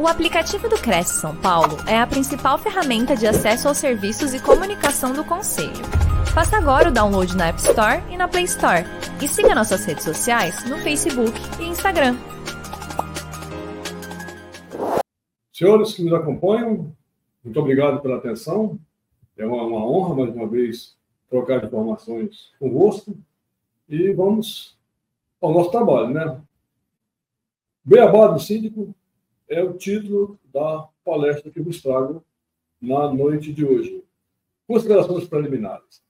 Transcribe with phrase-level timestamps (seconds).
[0.00, 4.42] O aplicativo do Cresce São Paulo é a principal ferramenta de acesso aos serviços e
[4.42, 5.84] comunicação do Conselho.
[6.32, 8.82] Faça agora o download na App Store e na Play Store.
[9.22, 12.16] E siga nossas redes sociais no Facebook e Instagram.
[15.52, 16.96] Senhores que nos acompanham,
[17.44, 18.78] muito obrigado pela atenção.
[19.36, 20.96] É uma, uma honra, mais uma vez,
[21.28, 23.14] trocar informações convosco.
[23.86, 24.78] E vamos
[25.42, 26.40] ao nosso trabalho, né?
[27.84, 28.94] Beabá do Síndico
[29.50, 32.24] é o título da palestra que vos trago
[32.80, 34.02] na noite de hoje.
[34.66, 36.00] Considerações preliminares.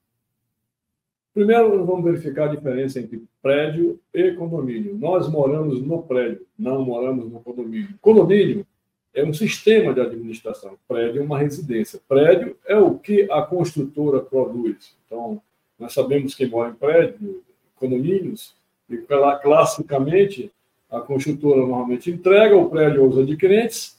[1.33, 4.95] Primeiro, vamos verificar a diferença entre prédio e condomínio.
[4.97, 7.97] Nós moramos no prédio, não moramos no condomínio.
[7.99, 8.67] Condomínio
[9.13, 11.99] é um sistema de administração, prédio é uma residência.
[12.07, 14.95] Prédio é o que a construtora produz.
[15.05, 15.41] Então,
[15.79, 17.43] nós sabemos quem mora em prédio,
[17.75, 18.55] condomínios,
[18.89, 18.97] e
[19.41, 20.51] classicamente
[20.91, 23.97] a construtora normalmente entrega o prédio aos adquirentes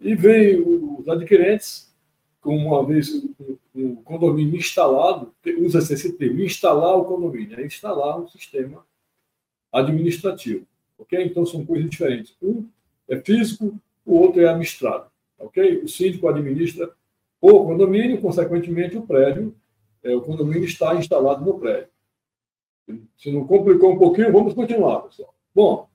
[0.00, 1.92] e vem os adquirentes,
[2.40, 3.10] com uma vez
[3.74, 8.82] o condomínio instalado, usa-se esse termo, instalar o condomínio, é instalar um sistema
[9.72, 10.64] administrativo.
[10.98, 11.22] ok?
[11.22, 12.34] Então são coisas diferentes.
[12.40, 12.66] Um
[13.08, 15.06] é físico, o outro é administrado.
[15.38, 15.82] ok?
[15.82, 16.90] O síndico administra
[17.40, 19.54] o condomínio, consequentemente o prédio,
[20.02, 21.88] é, o condomínio está instalado no prédio.
[23.16, 25.34] Se não complicou um pouquinho, vamos continuar, pessoal.
[25.54, 25.88] Bom,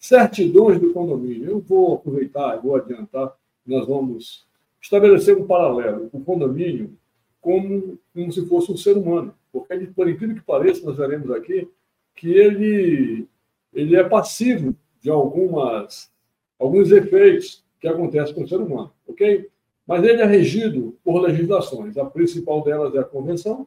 [0.00, 1.50] certidões do condomínio.
[1.50, 4.46] Eu vou aproveitar, vou adiantar, nós vamos
[4.80, 6.96] estabelecer um paralelo com o condomínio
[7.40, 9.34] como, como se fosse um ser humano.
[9.52, 11.68] Porque, por incrível que pareça, nós veremos aqui
[12.16, 13.28] que ele,
[13.72, 16.10] ele é passivo de algumas,
[16.58, 19.48] alguns efeitos que acontecem com o ser humano, ok?
[19.86, 21.96] Mas ele é regido por legislações.
[21.96, 23.66] A principal delas é a convenção.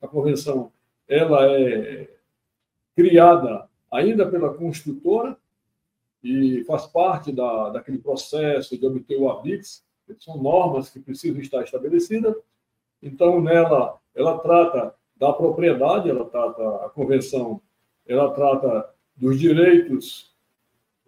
[0.00, 0.70] A convenção
[1.08, 2.08] ela é
[2.94, 5.36] criada ainda pela construtora
[6.24, 9.84] e faz parte da, daquele processo de obter o ABIX,
[10.18, 12.34] são normas que precisam estar estabelecidas.
[13.02, 17.60] Então, nela, ela trata da propriedade, ela trata, a convenção,
[18.06, 20.34] ela trata dos direitos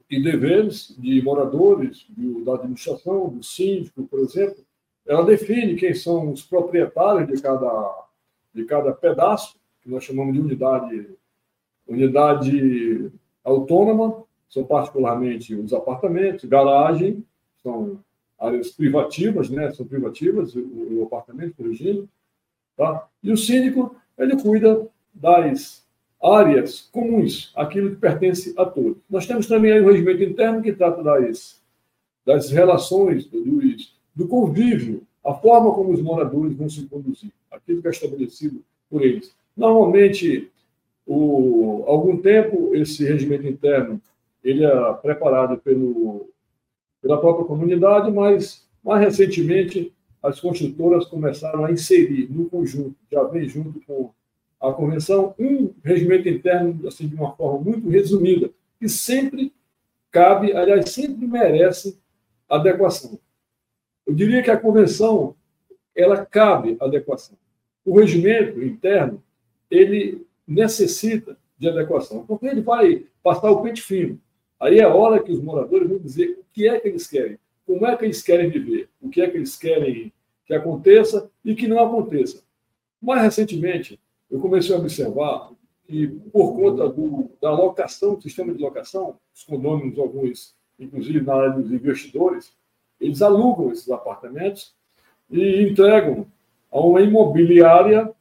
[0.08, 2.06] e deveres de moradores,
[2.44, 4.64] da administração, do síndico, por exemplo.
[5.06, 8.06] Ela define quem são os proprietários de cada,
[8.54, 11.08] de cada pedaço, que nós chamamos de unidade,
[11.88, 13.10] unidade
[13.42, 17.24] autônoma, são particularmente os apartamentos, garagem,
[17.62, 17.98] são
[18.38, 19.70] áreas privativas, né?
[19.72, 22.08] São privativas, o, o apartamento, corrigindo,
[22.76, 23.08] tá?
[23.22, 25.84] E o síndico, ele cuida das
[26.22, 28.98] áreas comuns, aquilo que pertence a todos.
[29.08, 31.60] Nós temos também aí o regimento interno que trata das,
[32.24, 33.42] das relações, do,
[34.14, 39.02] do convívio, a forma como os moradores vão se conduzir, aquilo que é estabelecido por
[39.02, 39.34] eles.
[39.56, 40.50] Normalmente,
[41.06, 44.00] o, algum tempo, esse regimento interno
[44.46, 46.30] ele é preparado pelo,
[47.02, 49.92] pela própria comunidade, mas mais recentemente
[50.22, 54.12] as construtoras começaram a inserir no conjunto, já vem junto com
[54.60, 59.52] a convenção, um regimento interno assim de uma forma muito resumida, que sempre
[60.12, 61.98] cabe, aliás, sempre merece
[62.48, 63.18] adequação.
[64.06, 65.34] Eu diria que a convenção
[65.94, 67.36] ela cabe adequação.
[67.84, 69.20] O regimento interno
[69.68, 74.20] ele necessita de adequação, porque ele vai passar o pente fino.
[74.58, 77.86] Aí é hora que os moradores vão dizer o que é que eles querem, como
[77.86, 80.12] é que eles querem viver, o que é que eles querem
[80.46, 82.42] que aconteça e que não aconteça.
[83.02, 84.00] Mais recentemente,
[84.30, 85.50] eu comecei a observar
[85.86, 91.34] que, por conta do, da locação, do sistema de locação, os condôminos, alguns, inclusive na
[91.34, 92.52] área dos investidores,
[93.00, 94.74] eles alugam esses apartamentos
[95.30, 96.26] e entregam
[96.70, 98.12] a uma imobiliária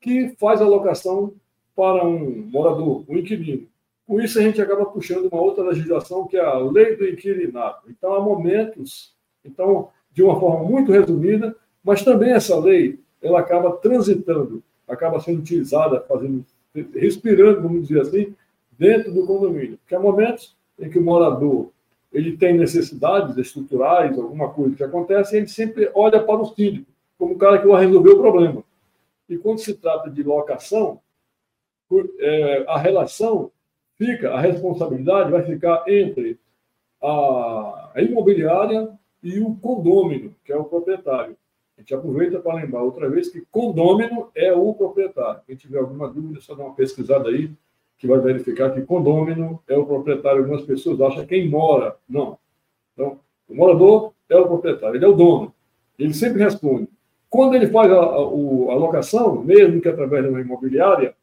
[0.00, 1.34] que faz a locação
[1.74, 3.68] para um morador, um inquilino.
[4.08, 7.90] Com isso, a gente acaba puxando uma outra legislação, que é a lei do inquilinato.
[7.90, 9.14] Então, há momentos,
[9.44, 11.54] então, de uma forma muito resumida,
[11.84, 16.42] mas também essa lei, ela acaba transitando, acaba sendo utilizada, fazendo,
[16.94, 18.34] respirando, vamos dizer assim,
[18.78, 19.76] dentro do condomínio.
[19.76, 21.68] Porque há momentos em que o morador
[22.10, 26.90] ele tem necessidades estruturais, alguma coisa que acontece, e ele sempre olha para o síndico,
[27.18, 28.64] como o cara que vai resolver o problema.
[29.28, 30.98] E quando se trata de locação,
[32.18, 33.50] é, a relação
[33.98, 36.38] fica, a responsabilidade vai ficar entre
[37.02, 38.90] a, imobiliária
[39.22, 41.36] e o condômino, que é o proprietário.
[41.76, 45.42] A gente aproveita para lembrar outra vez que condômino é o proprietário.
[45.46, 47.50] Quem tiver alguma dúvida, só dá uma pesquisada aí,
[47.98, 50.40] que vai verificar que condômino é o proprietário.
[50.40, 51.96] Algumas pessoas acham quem mora.
[52.08, 52.38] Não.
[52.94, 55.52] Então, o morador é o proprietário, ele é o dono.
[55.98, 56.88] Ele sempre responde.
[57.28, 61.14] Quando ele faz a, a, a locação, mesmo que através de uma imobiliária,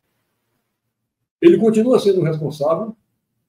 [1.46, 2.96] ele continua sendo responsável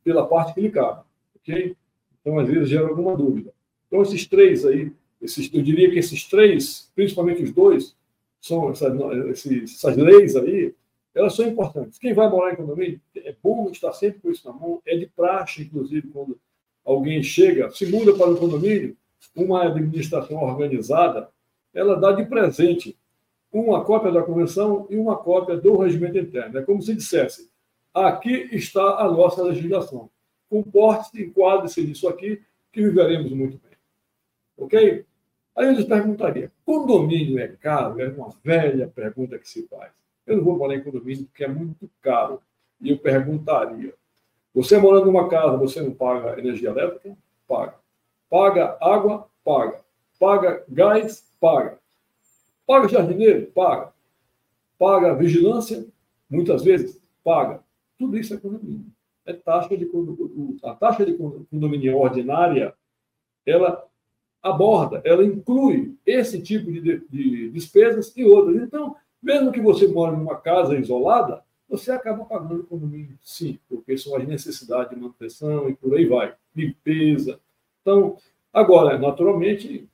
[0.05, 1.03] pela parte que lhe cabe.
[1.37, 1.77] ok?
[2.21, 3.53] Então, às vezes, gera alguma dúvida.
[3.87, 7.97] Então, esses três aí, esses, eu diria que esses três, principalmente os dois,
[8.41, 8.93] são essas,
[9.47, 10.75] essas leis aí,
[11.15, 11.99] elas são importantes.
[11.99, 15.07] Quem vai morar em condomínio, é bom estar sempre com isso na mão, é de
[15.07, 16.39] praxe, inclusive, quando
[16.85, 18.97] alguém chega, se muda para o condomínio,
[19.35, 21.29] uma administração organizada,
[21.73, 22.97] ela dá de presente
[23.53, 26.59] uma cópia da convenção e uma cópia do regimento interno.
[26.59, 27.51] É como se dissesse:
[27.97, 30.11] aqui está a nossa legislação.
[30.49, 33.77] Comporte-se, enquadre-se nisso aqui, que viveremos muito bem.
[34.59, 35.05] Ok?
[35.57, 38.01] Aí eu perguntaria: condomínio é caro?
[38.01, 39.91] É uma velha pergunta que se faz.
[40.27, 42.41] Eu não vou falar em condomínio porque é muito caro.
[42.81, 43.95] E eu perguntaria:
[44.55, 47.17] você morando numa casa, você não paga energia elétrica?
[47.49, 47.75] Paga.
[48.29, 49.29] Paga água?
[49.45, 49.81] Paga.
[50.19, 51.31] Paga gás?
[51.41, 51.79] Paga.
[52.67, 53.47] Paga jardineiro?
[53.53, 53.93] Paga.
[54.79, 55.87] Paga vigilância?
[56.29, 57.01] Muitas vezes?
[57.25, 57.61] Paga.
[57.99, 58.87] Tudo isso é condomínio.
[59.25, 59.91] É taxa de
[60.63, 62.75] a taxa de condomínio ordinária,
[63.45, 63.85] ela
[64.43, 68.63] aborda, ela inclui esse tipo de, de despesas e outras.
[68.63, 74.15] Então, mesmo que você mora numa casa isolada, você acaba pagando condomínio, sim, porque são
[74.17, 77.41] as necessidades de manutenção e por aí vai, limpeza.
[77.83, 78.17] Então,
[78.53, 79.89] agora, naturalmente,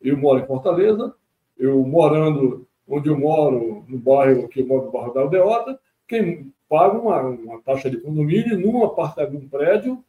[0.00, 1.14] eu moro em Fortaleza,
[1.56, 6.51] eu morando onde eu moro, no bairro que eu moro, no bairro da Aldeota, quem
[6.72, 10.02] paga uma, uma taxa de condomínio num apartamento, num prédio,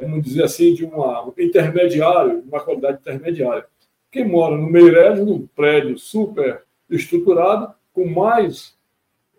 [0.00, 3.66] vamos dizer assim, de uma intermediário, uma qualidade intermediária.
[4.10, 8.74] Quem mora no Meireles, num prédio super estruturado, com mais,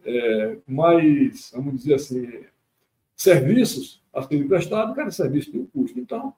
[0.06, 2.44] é, mais, vamos dizer assim,
[3.16, 6.00] serviços a serem prestados, cada serviço tem um custo.
[6.00, 6.36] Então,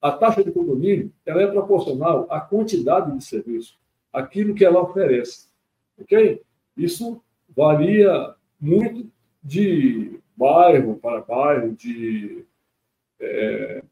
[0.00, 3.78] a taxa de condomínio ela é proporcional à quantidade de serviço,
[4.12, 5.46] aquilo que ela oferece.
[6.00, 6.42] Ok?
[6.76, 7.22] Isso
[7.56, 9.10] varia muito
[9.42, 12.44] de bairro para bairro, de
[13.20, 13.82] é,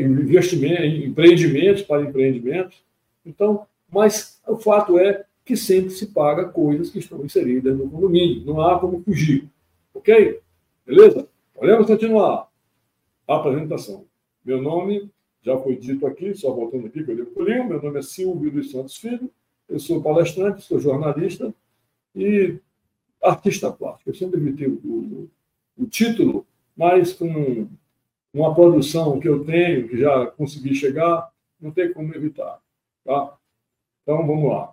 [0.00, 2.82] investimento, empreendimentos para empreendimentos.
[3.24, 8.44] Então, mas o fato é que sempre se paga coisas que estão inseridas no condomínio.
[8.44, 9.48] Não há como fugir.
[9.94, 10.40] Ok?
[10.84, 11.28] Beleza?
[11.54, 12.48] Podemos continuar.
[13.26, 14.04] Apresentação.
[14.44, 15.08] Meu nome
[15.42, 17.68] já foi dito aqui, só voltando aqui que eu pulinho.
[17.68, 19.30] Meu nome é Silvio dos Santos Filho.
[19.68, 21.54] Eu sou palestrante, sou jornalista
[22.14, 22.58] e
[23.22, 24.10] artista plástico.
[24.10, 25.30] Eu sempre evitei o, o,
[25.78, 26.46] o título,
[26.76, 27.68] mas com
[28.32, 31.30] uma produção que eu tenho, que já consegui chegar,
[31.60, 32.60] não tem como evitar.
[33.04, 33.36] Tá?
[34.02, 34.72] Então, vamos lá.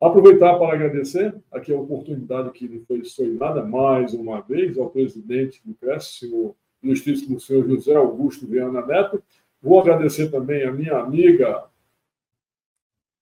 [0.00, 5.60] Aproveitar para agradecer aqui a oportunidade que me foi sonhada mais uma vez ao presidente
[5.64, 9.22] do CRES, senhor ilustríssimo senhor José Augusto Viana Neto.
[9.62, 11.64] Vou agradecer também a minha amiga,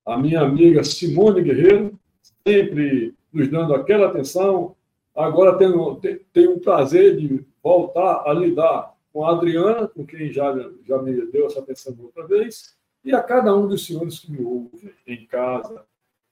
[0.05, 1.97] a minha amiga Simone Guerreiro,
[2.45, 4.77] sempre nos dando aquela atenção.
[5.15, 6.01] Agora tenho,
[6.33, 10.53] tenho o prazer de voltar a lidar com a Adriana, com quem já,
[10.87, 14.43] já me deu essa atenção outra vez, e a cada um dos senhores que me
[14.43, 15.85] ouvem em casa,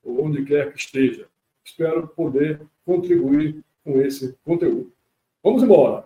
[0.03, 1.27] ou onde quer que esteja.
[1.63, 4.93] Espero poder contribuir com esse conteúdo.
[5.43, 6.05] Vamos embora.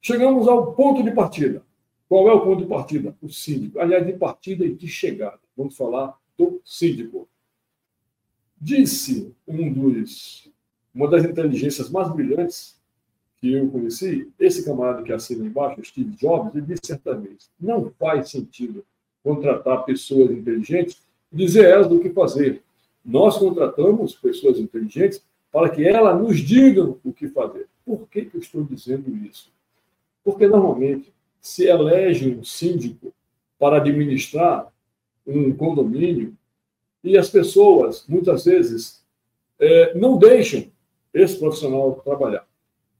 [0.00, 1.62] Chegamos ao ponto de partida.
[2.08, 3.16] Qual é o ponto de partida?
[3.22, 3.78] O síndico.
[3.80, 5.40] Aliás, de partida e de chegada.
[5.56, 7.28] Vamos falar do síndico.
[8.60, 10.50] Disse um dos,
[10.94, 12.80] uma das inteligências mais brilhantes
[13.38, 17.92] que eu conheci, esse camarada que assina embaixo, Steve Jobs, ele disse certa vez: não
[17.98, 18.84] faz sentido
[19.22, 22.62] contratar pessoas inteligentes dizer elas do que fazer.
[23.04, 27.66] Nós contratamos pessoas inteligentes para que elas nos digam o que fazer.
[27.84, 29.52] Por que eu estou dizendo isso?
[30.24, 33.12] Porque normalmente se elege um síndico
[33.58, 34.72] para administrar
[35.26, 36.34] um condomínio
[37.04, 39.04] e as pessoas, muitas vezes,
[39.60, 40.64] é, não deixam
[41.12, 42.46] esse profissional trabalhar.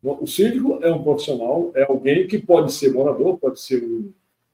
[0.03, 4.13] O síndico é um profissional, é alguém que pode ser morador, pode ser um,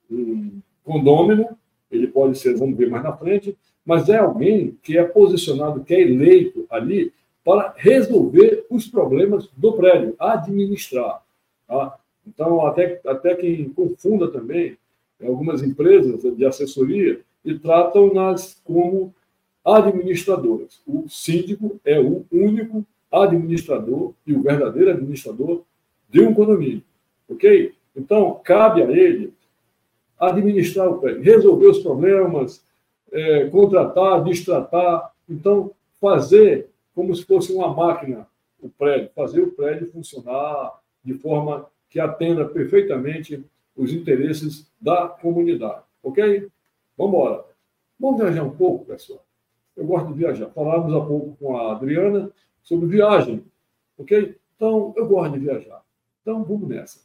[0.08, 1.58] um condômino,
[1.90, 5.92] ele pode ser, vamos ver mais na frente, mas é alguém que é posicionado, que
[5.92, 7.12] é eleito ali
[7.44, 11.20] para resolver os problemas do prédio, administrar.
[11.66, 11.98] Tá?
[12.24, 14.78] Então, até, até quem confunda também
[15.20, 19.12] algumas empresas de assessoria e tratam-nas como
[19.64, 20.80] administradoras.
[20.86, 25.62] O síndico é o único administrador e o verdadeiro administrador
[26.08, 26.82] de um condomínio.
[27.28, 27.74] Ok?
[27.94, 29.32] Então, cabe a ele
[30.18, 32.62] administrar o prédio, resolver os problemas,
[33.12, 35.12] é, contratar, distratar.
[35.28, 38.26] Então, fazer como se fosse uma máquina
[38.60, 43.42] o prédio, fazer o prédio funcionar de forma que atenda perfeitamente
[43.76, 45.82] os interesses da comunidade.
[46.02, 46.48] Ok?
[46.96, 47.44] Vamos embora.
[47.98, 49.24] Vamos viajar um pouco, pessoal.
[49.76, 50.50] Eu gosto de viajar.
[50.50, 52.30] Falávamos há pouco com a Adriana
[52.62, 53.44] sobre viagem.
[53.96, 54.36] Ok?
[54.56, 55.82] Então, eu gosto de viajar.
[56.22, 57.00] Então, vamos nessa.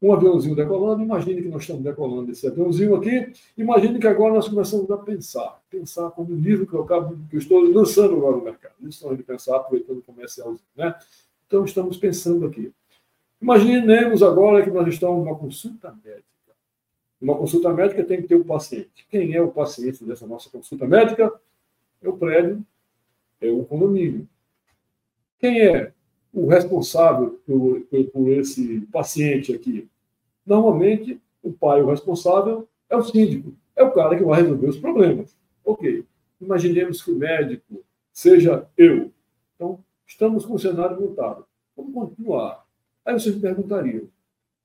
[0.00, 4.48] um aviãozinho decolando, imagine que nós estamos decolando esse aviãozinho aqui, imagine que agora nós
[4.48, 8.36] começamos a pensar, pensar como o livro que eu, acabo, que eu estou lançando agora
[8.36, 10.94] no mercado, lições de pensar, aproveitando o comercial, né?
[11.46, 12.72] Então, estamos pensando aqui.
[13.40, 16.22] Imaginemos agora que nós estamos numa consulta médica.
[17.20, 19.06] Uma consulta médica tem que ter o um paciente.
[19.10, 21.32] Quem é o paciente dessa nossa consulta médica?
[22.02, 22.64] É o prédio,
[23.40, 24.28] é o condomínio.
[25.38, 25.92] Quem é
[26.32, 29.88] o responsável por, por, por esse paciente aqui?
[30.44, 34.78] Normalmente, o pai, o responsável, é o síndico, é o cara que vai resolver os
[34.78, 35.36] problemas.
[35.64, 36.04] Ok.
[36.40, 39.12] Imaginemos que o médico seja eu.
[39.54, 41.46] Então, estamos com o cenário montado.
[41.76, 42.66] Vamos continuar.
[43.04, 44.08] Aí vocês me perguntariam: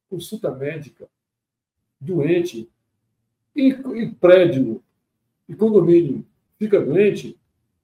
[0.09, 1.07] consulta médica,
[1.99, 2.69] doente,
[3.55, 4.83] e, e prédio,
[5.47, 6.25] e condomínio
[6.57, 7.37] fica doente?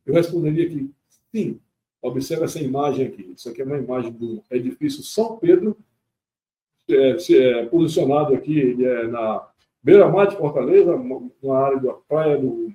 [0.05, 0.89] Eu responderia que
[1.31, 1.59] sim.
[2.01, 3.33] Observe essa imagem aqui.
[3.35, 5.77] Isso aqui é uma imagem do edifício São Pedro,
[6.89, 9.47] é, é, posicionado aqui é, na
[9.81, 11.01] beira-mar de Fortaleza,
[11.41, 12.73] na área da praia do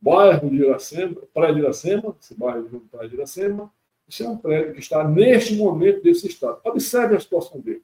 [0.00, 3.72] bairro de Iracema, Praia de Iracema, esse bairro de Praia de Iracema.
[4.06, 6.60] Isso é um prédio que está neste momento desse estado.
[6.64, 7.82] Observe a situação dele,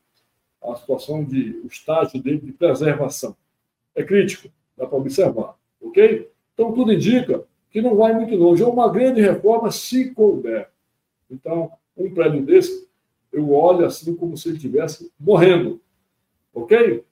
[0.62, 3.36] a situação de, o estágio dele de preservação.
[3.94, 6.30] É crítico, dá para observar, ok?
[6.54, 8.62] Então, tudo indica que não vai muito longe.
[8.62, 10.68] É uma grande reforma se couber.
[11.30, 12.86] Então, um prédio desse,
[13.32, 15.80] eu olho assim como se ele estivesse morrendo.
[16.52, 17.02] Ok?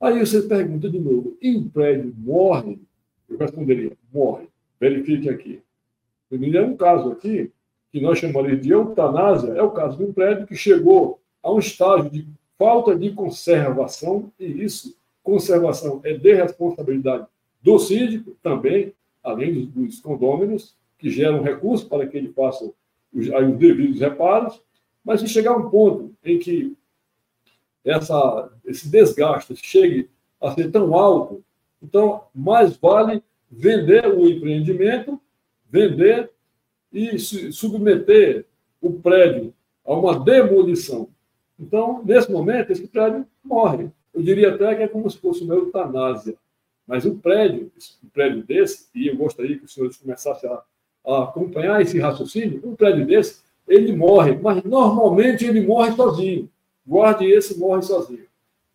[0.00, 2.80] Aí você pergunta de novo: e o prédio morre?
[3.28, 4.48] Eu responderia: morre.
[4.80, 5.60] Verifique aqui.
[6.30, 7.50] É um caso aqui
[7.90, 11.58] que nós chamaríamos de eutanásia, é o caso de um prédio que chegou a um
[11.58, 17.26] estágio de falta de conservação, e isso, conservação é de responsabilidade
[17.62, 18.92] do síndico também,
[19.30, 22.64] além dos, dos condôminos, que geram recursos para que ele faça
[23.12, 24.60] os, os devidos reparos,
[25.04, 26.76] mas se chegar um ponto em que
[27.84, 31.42] essa, esse desgaste chegue a ser tão alto,
[31.82, 35.20] então mais vale vender o empreendimento,
[35.70, 36.30] vender
[36.92, 38.46] e submeter
[38.80, 39.54] o prédio
[39.84, 41.08] a uma demolição.
[41.58, 43.90] Então, nesse momento, esse prédio morre.
[44.14, 46.36] Eu diria até que é como se fosse uma eutanásia.
[46.88, 47.70] Mas o prédio,
[48.02, 50.62] um prédio desse, e eu gostaria que os senhores começassem a
[51.08, 56.50] a acompanhar esse raciocínio, um prédio desse, ele morre, mas normalmente ele morre sozinho.
[56.86, 58.26] Guarde esse, morre sozinho.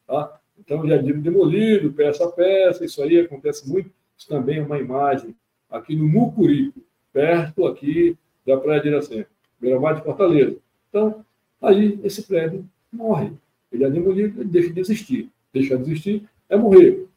[0.08, 0.40] Tá?
[0.60, 3.90] Então, já demolido, peça a peça, isso aí acontece muito.
[4.18, 5.36] Isso também é uma imagem
[5.70, 6.80] aqui no Mucurico,
[7.12, 9.26] perto aqui da Praia de Iracema,
[9.60, 10.58] beira-mar de Fortaleza.
[10.90, 11.24] Então,
[11.62, 13.32] aí esse prédio morre.
[13.72, 15.30] Ele é demolido, ele deixa de existir.
[15.52, 17.08] Deixa de existir é morrer.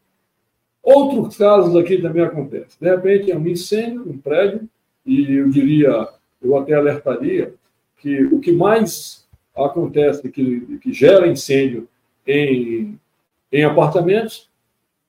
[0.86, 2.78] Outros casos aqui também acontecem.
[2.80, 4.68] De repente, é um incêndio, um prédio,
[5.04, 6.08] e eu diria,
[6.40, 7.52] eu até alertaria,
[7.96, 11.88] que o que mais acontece, que, que gera incêndio
[12.24, 12.96] em,
[13.50, 14.48] em apartamentos,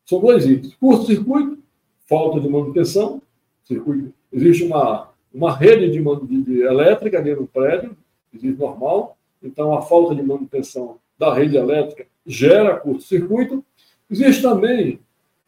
[0.04, 0.74] são dois itens.
[0.80, 1.60] Curto-circuito,
[2.08, 3.22] falta de manutenção,
[3.64, 7.96] circuito, existe uma, uma rede de, de, de elétrica dentro do prédio,
[8.34, 13.64] existe normal, então a falta de manutenção da rede elétrica gera curto-circuito.
[14.10, 15.00] Existe também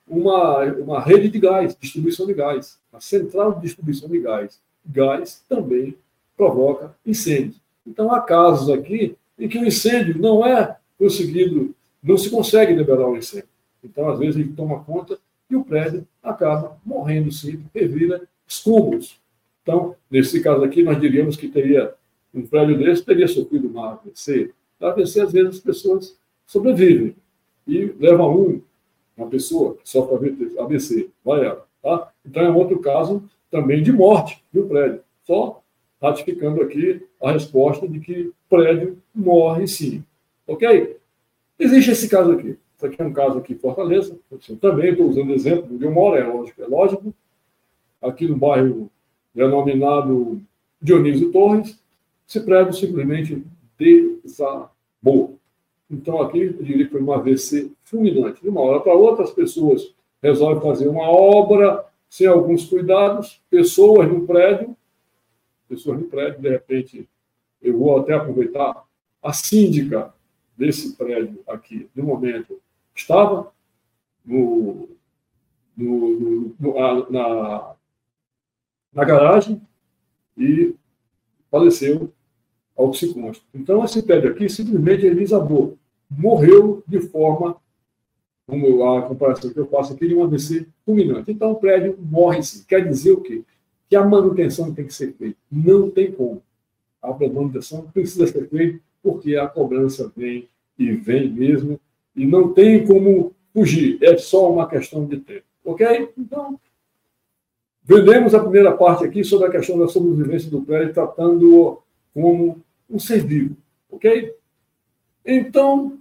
[0.09, 4.59] uma, uma rede de gás, distribuição de gás, a central de distribuição de gás.
[4.85, 5.95] Gás também
[6.35, 7.55] provoca incêndio.
[7.85, 13.07] Então, há casos aqui em que o incêndio não é conseguido, não se consegue liberar
[13.07, 13.47] o incêndio.
[13.83, 15.17] Então, às vezes, ele toma conta
[15.49, 19.19] e o prédio acaba morrendo sim, revira escombros.
[19.63, 21.93] Então, nesse caso aqui, nós diríamos que teria
[22.33, 24.51] um prédio desse teria sofrido uma AVC.
[24.79, 27.15] A AVC, às vezes, as pessoas sobrevivem
[27.67, 28.61] e levam um,
[29.19, 31.65] uma pessoa que sofre AVC, vai ela.
[31.81, 32.11] Tá?
[32.25, 35.01] Então, é um outro caso também de morte do prédio.
[35.23, 35.61] Só
[36.01, 40.03] ratificando aqui a resposta de que prédio morre sim.
[40.47, 40.97] Ok?
[41.57, 42.57] Existe esse caso aqui.
[42.75, 44.17] Isso aqui é um caso aqui em Fortaleza.
[44.31, 46.61] Eu também estou usando exemplo onde eu moro, é lógico.
[46.61, 47.13] É lógico.
[48.01, 48.89] Aqui no bairro
[49.35, 50.41] denominado
[50.81, 51.77] Dionísio Torres,
[52.27, 53.43] esse prédio simplesmente
[53.77, 55.38] desabou.
[55.89, 58.41] Então, aqui, eu diria que foi uma AVC fulminante.
[58.41, 64.07] De uma hora para outra, as pessoas resolvem fazer uma obra sem alguns cuidados, pessoas
[64.07, 64.75] no prédio,
[65.67, 67.09] pessoas no prédio, de repente,
[67.61, 68.83] eu vou até aproveitar,
[69.21, 70.13] a síndica
[70.57, 72.59] desse prédio aqui, no momento,
[72.95, 73.51] estava
[74.25, 74.89] no,
[75.75, 77.75] no, no, na,
[78.93, 79.61] na garagem
[80.37, 80.73] e
[81.51, 82.11] faleceu
[82.75, 83.43] ao que se consta.
[83.53, 85.77] Então, esse prédio aqui, simplesmente, desabou
[86.09, 87.55] morreu de forma,
[88.47, 91.31] como a comparação que eu faço aqui, de um AVC fulminante.
[91.31, 92.63] Então, o prédio morre sim.
[92.67, 93.43] Quer dizer o quê?
[93.87, 95.37] Que a manutenção tem que ser feita.
[95.51, 96.41] Não tem como.
[97.01, 100.47] A manutenção precisa ser feita porque a cobrança vem
[100.77, 101.79] e vem mesmo,
[102.15, 105.43] e não tem como fugir, é só uma questão de tempo.
[105.63, 106.09] Ok?
[106.17, 106.59] Então,
[107.83, 111.81] vendemos a primeira parte aqui sobre a questão da sobrevivência do prédio, tratando
[112.13, 113.57] como um ser vivo.
[113.91, 114.33] Ok?
[115.31, 115.99] Então,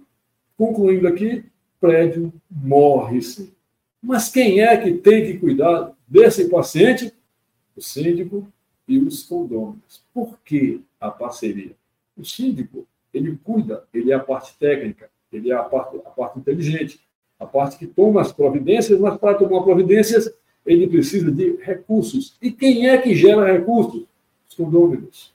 [0.57, 1.45] concluindo aqui,
[1.79, 3.51] prédio morre sim.
[4.01, 7.13] Mas quem é que tem que cuidar desse paciente?
[7.77, 8.51] O síndico
[8.87, 10.01] e os condôminos.
[10.11, 11.75] Por que a parceria?
[12.17, 16.39] O síndico, ele cuida, ele é a parte técnica, ele é a parte, a parte
[16.39, 16.99] inteligente,
[17.39, 20.33] a parte que toma as providências, mas para tomar providências,
[20.65, 22.35] ele precisa de recursos.
[22.41, 24.07] E quem é que gera recursos?
[24.49, 25.31] Os condôminos.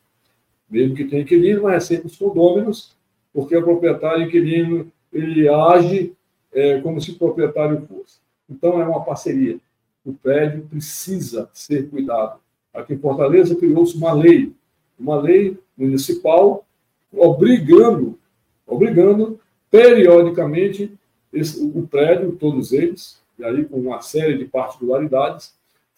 [0.69, 2.93] Mesmo que tenha inquilino, mas é sempre os condôminos,
[3.35, 6.15] porque o proprietário inquilino ele age
[6.53, 8.19] é, como se o proprietário fosse.
[8.49, 9.59] Então, é uma parceria.
[10.05, 12.39] O prédio precisa ser cuidado.
[12.73, 14.53] Aqui em Fortaleza criou-se uma lei,
[14.99, 16.65] uma lei municipal
[17.13, 18.19] obrigando,
[18.67, 20.93] obrigando periodicamente
[21.33, 25.55] esse, o prédio, todos eles, e aí com uma série de particularidades,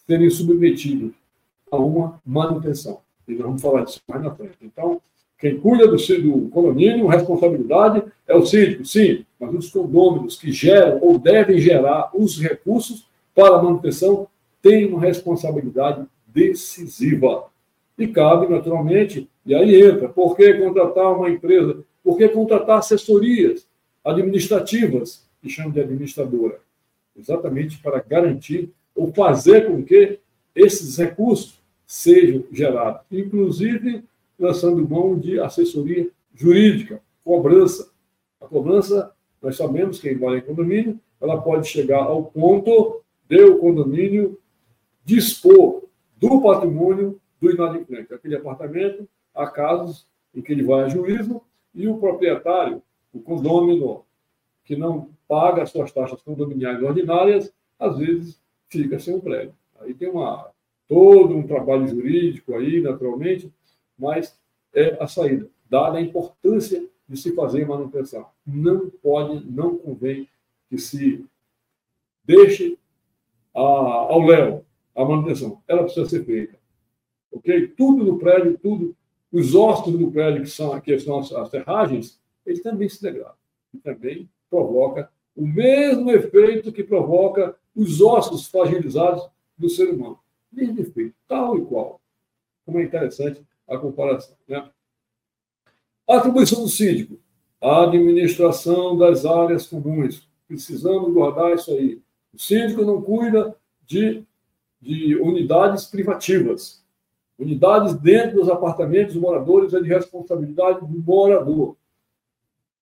[0.07, 1.11] serem submetidos
[1.71, 3.01] a uma manutenção.
[3.27, 4.57] E nós vamos falar disso mais na frente.
[4.61, 5.01] Então,
[5.37, 10.99] quem cuida do, do condomínio, responsabilidade é o síndico, sim, mas os condôminos que geram
[11.01, 14.27] ou devem gerar os recursos para a manutenção
[14.61, 17.45] têm uma responsabilidade decisiva.
[17.97, 21.83] E cabe, naturalmente, e aí entra, por que contratar uma empresa?
[22.03, 23.67] Por que contratar assessorias
[24.03, 26.59] administrativas, que chamam de administradora?
[27.15, 30.19] Exatamente para garantir ou fazer com que
[30.55, 33.01] esses recursos sejam gerados.
[33.11, 34.03] Inclusive,
[34.37, 37.91] lançando mão de assessoria jurídica, cobrança.
[38.39, 43.57] A cobrança, nós sabemos, quem mora em condomínio, ela pode chegar ao ponto de o
[43.57, 44.39] condomínio
[45.03, 45.83] dispor
[46.17, 48.13] do patrimônio do inadimplente.
[48.13, 51.41] Aquele apartamento, há casos em que ele vai a juízo
[51.73, 52.81] e o proprietário,
[53.13, 54.03] o condômino,
[54.63, 59.53] que não paga as suas taxas condominiais ordinárias, às vezes fica sem o prédio.
[59.79, 60.49] Aí tem uma,
[60.87, 63.51] todo um trabalho jurídico aí, naturalmente,
[63.97, 64.37] mas
[64.73, 68.27] é a saída, dada a importância de se fazer manutenção.
[68.45, 70.27] Não pode, não convém
[70.69, 71.25] que se
[72.23, 72.77] deixe
[73.55, 75.61] a, ao léu a manutenção.
[75.67, 76.57] Ela precisa ser feita.
[77.31, 77.69] Ok?
[77.69, 78.95] Tudo no prédio, tudo,
[79.31, 83.35] os ossos do prédio, que são, que são as, as ferragens, eles também se degradam.
[83.73, 90.19] E também provoca o mesmo efeito que provoca os ossos fragilizados do ser humano.
[90.51, 92.01] Mesmo efeito, tal e qual.
[92.65, 94.35] Como é interessante a comparação.
[94.47, 94.69] Né?
[96.07, 97.19] Atribuição do síndico,
[97.61, 100.27] a administração das áreas comuns.
[100.47, 102.01] Precisamos guardar isso aí.
[102.33, 104.23] O síndico não cuida de,
[104.81, 106.83] de unidades privativas.
[107.37, 111.75] Unidades dentro dos apartamentos dos moradores é de responsabilidade do morador.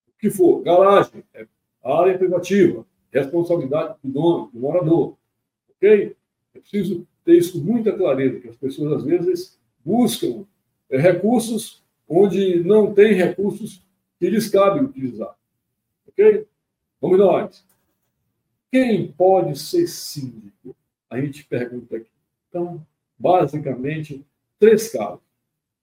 [0.07, 1.47] O que for, garagem, é
[1.83, 5.17] área privativa, responsabilidade do dono, do morador.
[5.75, 6.15] Ok?
[6.53, 10.45] É preciso ter isso com muita clareza, que as pessoas às vezes buscam
[10.89, 13.83] recursos onde não tem recursos
[14.19, 15.35] que lhes cabe utilizar.
[16.07, 16.47] Ok?
[17.01, 17.65] Vamos nós.
[18.71, 20.75] Quem pode ser síndico?
[21.09, 22.09] A gente pergunta aqui.
[22.49, 22.85] Então,
[23.17, 24.25] basicamente,
[24.59, 25.19] três casos.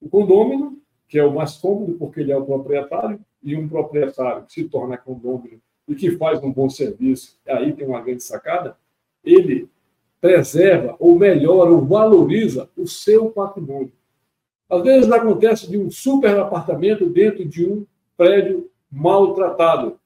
[0.00, 4.44] O condômino, que é o mais cômodo porque ele é o proprietário, e um proprietário
[4.46, 8.76] que se torna condômino e que faz um bom serviço, aí tem uma grande sacada,
[9.24, 9.68] ele
[10.20, 13.92] preserva, ou melhora, ou valoriza o seu patrimônio.
[14.72, 20.00] Às vezes acontece de um super apartamento dentro de um prédio maltratado,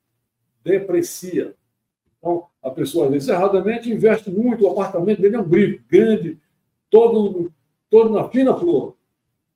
[0.64, 1.54] deprecia.
[2.18, 6.40] Então, a pessoa, às vezes, erradamente investe muito, o apartamento dele é um brilho grande,
[6.90, 7.52] todo,
[7.88, 8.96] todo na fina flor.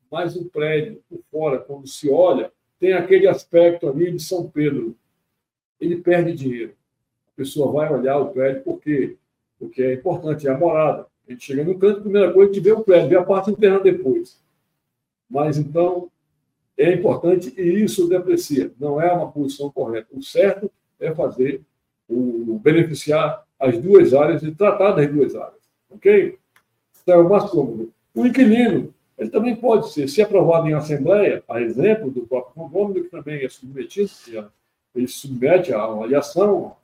[0.09, 4.95] Mas o prédio, por fora, quando se olha, tem aquele aspecto ali de São Pedro.
[5.81, 6.75] Ele perde dinheiro.
[7.35, 8.63] A pessoa vai olhar o prédio?
[8.63, 9.17] Porque
[9.83, 11.09] é importante, é a morada.
[11.27, 13.25] A gente chega no canto, a primeira coisa, a gente vê o prédio, vê a
[13.25, 14.39] parte interna depois.
[15.31, 16.11] Mas então
[16.77, 18.73] é importante e isso deprecia.
[18.81, 20.09] Não é uma posição correta.
[20.13, 21.63] O certo é fazer
[22.09, 25.61] o beneficiar as duas áreas e tratar das duas áreas.
[25.91, 26.39] Ok?
[27.03, 27.93] Então é o mais cômodo.
[28.15, 33.05] O inquilino, ele também pode ser, se aprovado em assembleia, a exemplo do próprio condomínio,
[33.05, 34.11] que também é submetido,
[34.95, 36.75] ele submete à avaliação,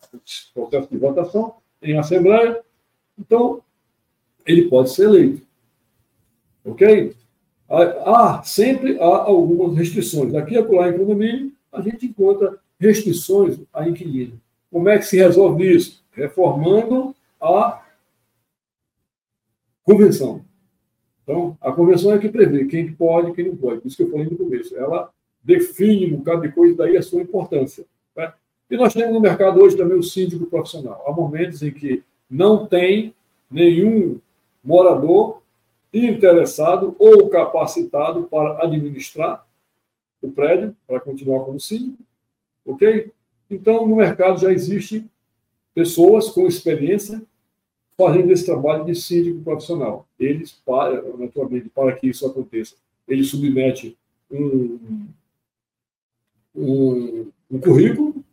[0.55, 2.63] processo de votação em assembleia,
[3.19, 3.63] então
[4.45, 5.47] ele pode ser eleito.
[6.65, 7.15] Ok?
[7.69, 10.35] Há, sempre há algumas restrições.
[10.35, 14.41] Aqui a acolá em condomínio, a gente encontra restrições a inquilino.
[14.71, 16.05] Como é que se resolve isso?
[16.13, 17.83] Reformando a
[19.83, 20.45] convenção.
[21.23, 23.81] Então, a convenção é que prevê quem pode e quem não pode.
[23.81, 24.77] Por isso que eu falei no começo.
[24.77, 25.11] Ela
[25.43, 27.85] define um bocado de coisa, daí a sua importância.
[28.17, 28.33] Né?
[28.71, 31.05] E nós temos no mercado hoje também o síndico profissional.
[31.07, 33.13] Há momentos em que não tem
[33.51, 34.21] nenhum
[34.63, 35.41] morador
[35.93, 39.47] interessado ou capacitado para administrar
[40.21, 42.03] o prédio, para continuar como síndico,
[42.65, 43.13] ok?
[43.51, 45.05] Então, no mercado já existe
[45.75, 47.23] pessoas com experiência
[47.97, 50.07] fazendo esse trabalho de síndico profissional.
[50.19, 52.75] Eles, para, naturalmente, para que isso aconteça,
[53.09, 53.97] eles submetem
[54.31, 54.79] um,
[56.55, 58.25] um, um currículo,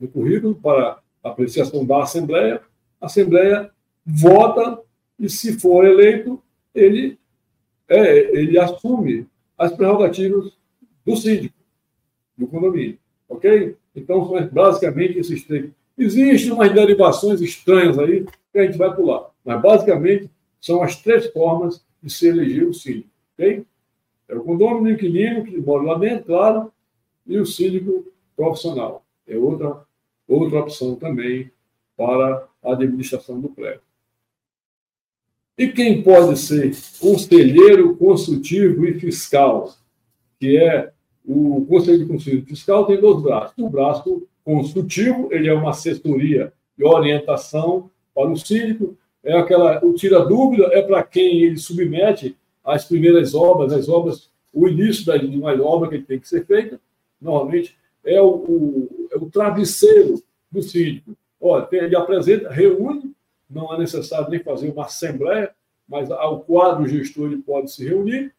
[0.00, 2.60] um currículo para apreciação da Assembleia.
[3.00, 3.70] A Assembleia
[4.04, 4.80] vota
[5.18, 6.42] e, se for eleito,
[6.76, 7.18] ele,
[7.88, 10.52] é, ele assume as prerrogativas
[11.04, 11.56] do síndico,
[12.36, 12.98] do condomínio.
[13.28, 13.76] Ok?
[13.94, 15.70] Então, basicamente esses três.
[15.98, 19.30] Existem umas derivações estranhas aí que a gente vai pular.
[19.44, 23.08] Mas, basicamente, são as três formas de se eleger o síndico.
[23.34, 23.64] Ok?
[24.28, 26.72] É o condomínio do inquilino, que mora lá dentro, claro,
[27.26, 28.04] e o síndico
[28.36, 29.04] profissional.
[29.26, 29.82] É outra,
[30.28, 31.50] outra opção também
[31.96, 33.85] para a administração do prédio.
[35.58, 39.74] E quem pode ser conselheiro consultivo e fiscal,
[40.38, 40.92] que é
[41.24, 43.54] o Conselho Conselho Fiscal, tem dois braços.
[43.58, 49.92] O braço consultivo, ele é uma assessoria e orientação para o síndico, é aquela, o
[49.94, 55.36] tira dúvida é para quem ele submete as primeiras obras, as obras, o início de
[55.36, 56.80] uma obra que tem que ser feita,
[57.20, 61.16] normalmente é o, o, é o travesseiro do síndico.
[61.40, 63.15] Olha, ele apresenta, reúne
[63.48, 65.54] não é necessário nem fazer uma assembleia,
[65.88, 68.34] mas ao quadro gestor ele pode se reunir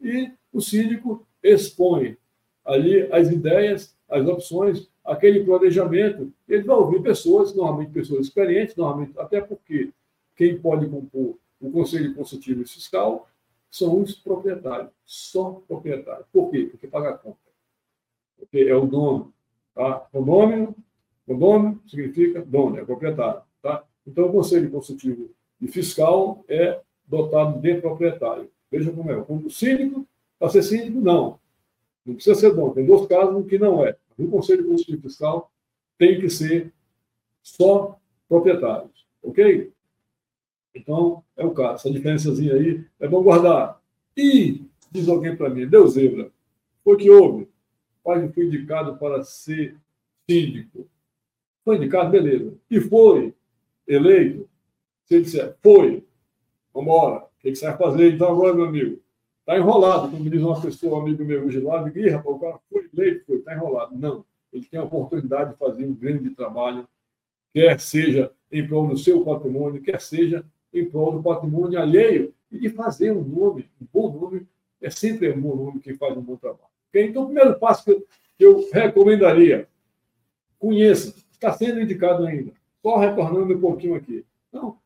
[0.00, 2.16] e o síndico expõe
[2.64, 6.32] ali as ideias, as opções, aquele planejamento.
[6.48, 9.90] Ele vai ouvir pessoas, normalmente pessoas experientes, normalmente, até porque
[10.36, 13.28] quem pode compor o Conselho Consultivo e Fiscal
[13.70, 16.26] são os proprietários, só proprietários.
[16.32, 16.68] Por quê?
[16.70, 17.38] Porque paga a conta.
[18.38, 19.32] Porque é o dono.
[19.74, 19.94] Tá?
[20.12, 20.74] Condomínio,
[21.26, 23.42] condomínio significa dono, é proprietário.
[24.08, 28.50] Então, o Conselho Consultivo e Fiscal é dotado de proprietário.
[28.70, 29.16] Veja como é.
[29.18, 31.38] O síndico, para ser síndico, não.
[32.06, 32.72] Não precisa ser dono.
[32.72, 33.94] Tem dois casos que não é.
[34.16, 35.52] O Conselho Consultivo e Fiscal
[35.98, 36.72] tem que ser
[37.42, 39.06] só proprietários.
[39.22, 39.70] Ok?
[40.74, 41.74] Então, é o caso.
[41.74, 43.78] Essa diferençazinha aí é bom guardar.
[44.16, 46.30] E, diz alguém para mim, deu zebra.
[46.82, 47.46] Foi que houve.
[48.02, 49.76] Pai foi indicado para ser
[50.28, 50.88] síndico.
[51.62, 52.54] Foi indicado, beleza.
[52.70, 53.34] E foi
[53.88, 54.48] eleito,
[55.10, 56.04] ele disser, foi,
[56.72, 59.00] vamos embora, o que, você vai fazer então agora, meu amigo?
[59.40, 62.38] Está enrolado, como diz uma pessoa, um amigo meu hoje lá, digo, Ih, rapaz, o
[62.38, 63.96] cara foi eleito, foi, está enrolado.
[63.96, 66.86] Não, ele tem a oportunidade de fazer um grande trabalho,
[67.54, 72.58] quer seja em prol do seu patrimônio, quer seja em prol do patrimônio alheio, e
[72.58, 74.46] de fazer um nome, um bom nome,
[74.80, 76.68] é sempre um bom nome quem faz um bom trabalho.
[76.94, 79.68] Então, o primeiro passo que eu recomendaria,
[80.58, 82.52] conheça, está sendo indicado ainda.
[82.82, 84.24] Só retornando um pouquinho aqui.
[84.52, 84.78] Não,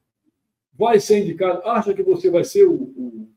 [0.73, 3.29] vai ser indicado, acha que você vai ser o, o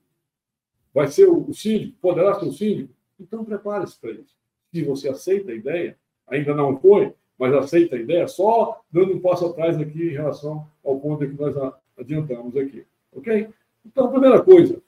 [0.94, 2.94] vai ser o, o síndico, poderá ser o síndico?
[3.20, 4.36] Então prepare-se para isso.
[4.74, 9.20] Se você aceita a ideia, ainda não foi, mas aceita a ideia, só dando um
[9.20, 11.56] passo atrás aqui em relação ao ponto que nós
[11.98, 12.86] adiantamos aqui.
[13.12, 13.50] Ok?
[13.86, 14.82] Então, primeira coisa,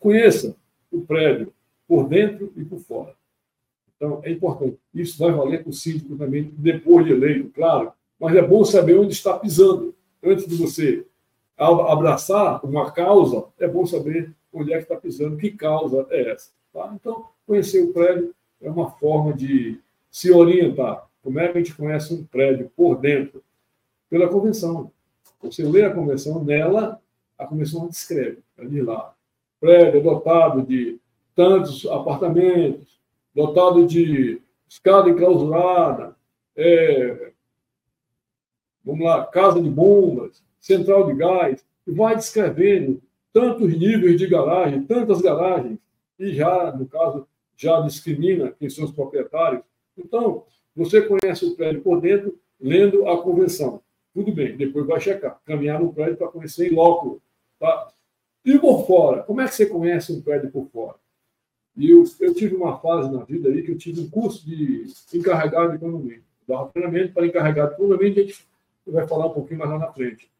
[0.00, 0.56] conheça
[0.90, 1.52] o prédio
[1.86, 3.14] por dentro e por fora.
[3.96, 4.78] Então, é importante.
[4.94, 8.98] Isso vai valer para o síndico também, depois de eleito, claro, mas é bom saber
[8.98, 9.94] onde está pisando.
[10.22, 11.06] Antes de você
[11.56, 16.50] abraçar uma causa, é bom saber onde é que está pisando, que causa é essa.
[16.72, 16.92] Tá?
[16.94, 21.06] Então, conhecer o prédio é uma forma de se orientar.
[21.22, 23.42] Como é que a gente conhece um prédio por dentro?
[24.08, 24.90] Pela convenção.
[25.42, 27.00] Você lê a convenção, nela,
[27.38, 29.14] a convenção descreve, ali lá.
[29.60, 30.98] Prédio dotado de
[31.34, 32.98] tantos apartamentos,
[33.34, 36.16] dotado de escada enclausurada,
[36.56, 37.32] é,
[38.88, 43.02] vamos lá, casa de bombas, central de gás, e vai descrevendo
[43.34, 45.78] tantos níveis de garagem, tantas garagens,
[46.18, 49.62] e já, no caso, já discrimina quem são os proprietários.
[49.96, 53.82] Então, você conhece o prédio por dentro, lendo a convenção.
[54.14, 57.20] Tudo bem, depois vai checar, caminhar no prédio para conhecer em loco.
[57.60, 57.88] Tá?
[58.42, 60.96] E por fora, como é que você conhece um prédio por fora?
[61.76, 64.86] E eu, eu tive uma fase na vida aí que eu tive um curso de
[65.12, 66.24] encarregado de condomínio.
[66.46, 68.26] Dava treinamento para encarregado de condomínio, a
[68.90, 70.30] vai falar um pouquinho mais lá na frente.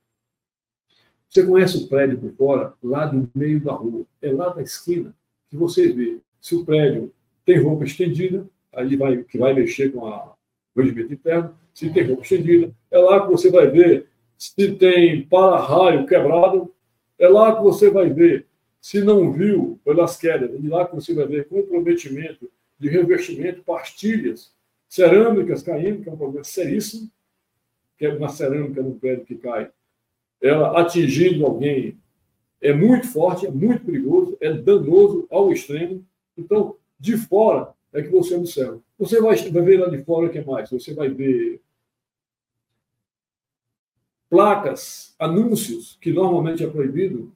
[1.28, 4.04] Você conhece o prédio por fora, lá do meio da rua.
[4.22, 5.14] É lá da esquina
[5.50, 7.12] que você vê se o prédio
[7.44, 10.34] tem roupa estendida, aí vai, que vai mexer com a
[10.76, 12.72] regimento interno, se tem roupa estendida.
[12.90, 14.06] É lá que você vai ver
[14.37, 16.72] se tem para-raio quebrado.
[17.18, 18.46] É lá que você vai ver
[18.80, 20.50] se não viu pelas quedas.
[20.52, 24.52] É lá que você vai ver comprometimento de revestimento, pastilhas
[24.88, 27.11] cerâmicas caindo, que é um problema seríssimo,
[27.98, 29.70] que é uma cerâmica no prédio que cai,
[30.40, 31.98] ela atingindo alguém
[32.61, 36.04] é muito forte, é muito perigoso, é danoso ao extremo.
[36.37, 38.80] Então, de fora é que você observa.
[38.98, 40.70] Você vai, vai ver lá de fora o que mais?
[40.70, 41.61] Você vai ver
[44.28, 47.32] placas, anúncios, que normalmente é proibido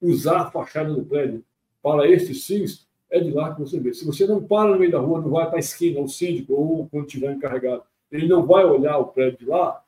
[0.00, 1.44] usar a fachada do prédio
[1.82, 3.94] para estes fins, é de lá que você vê.
[3.94, 6.52] Se você não para no meio da rua, não vai para a esquina, o síndico,
[6.52, 9.82] ou quando estiver encarregado, ele não vai olhar o prédio de lá,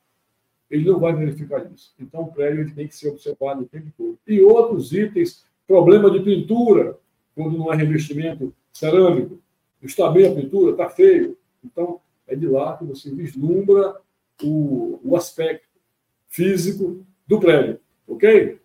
[0.70, 1.94] ele não vai verificar isso.
[1.98, 4.18] Então, o prédio ele tem que ser observado o tempo todo.
[4.26, 6.98] E outros itens, problema de pintura,
[7.34, 9.40] quando não é revestimento cerâmico,
[9.82, 11.36] está bem a pintura, está feio.
[11.64, 13.96] Então, é de lá que você vislumbra
[14.42, 15.68] o, o aspecto
[16.28, 18.60] físico do prédio, ok?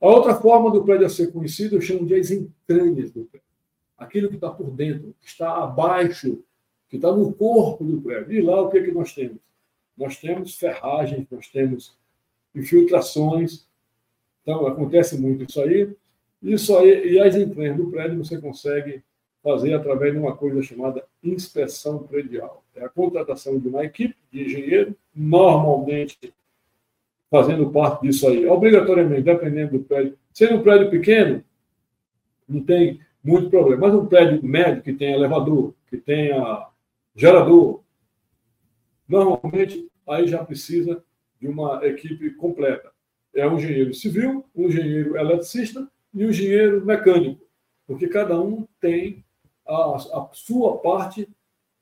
[0.00, 3.46] A outra forma do prédio a ser conhecido eu chamo de as entranhas do prédio.
[3.96, 6.42] Aquilo que está por dentro, que está abaixo,
[6.94, 8.32] que está no corpo do prédio.
[8.32, 9.38] E lá o que, é que nós temos?
[9.98, 11.96] Nós temos ferragens, nós temos
[12.54, 13.66] infiltrações.
[14.42, 15.92] Então, acontece muito isso aí.
[16.40, 19.02] Isso aí, e as entranhas do prédio você consegue
[19.42, 22.62] fazer através de uma coisa chamada inspeção predial.
[22.76, 26.32] É a contratação de uma equipe de engenheiro, normalmente
[27.28, 30.16] fazendo parte disso aí, obrigatoriamente, dependendo do prédio.
[30.32, 31.42] Sendo um prédio pequeno,
[32.48, 33.88] não tem muito problema.
[33.88, 36.68] Mas um prédio médio que tem elevador, que tenha
[37.14, 37.82] gerador,
[39.08, 41.02] normalmente aí já precisa
[41.40, 42.92] de uma equipe completa.
[43.34, 47.44] É um engenheiro civil, um engenheiro eletricista e um engenheiro mecânico,
[47.86, 49.24] porque cada um tem
[49.66, 51.28] a, a sua parte,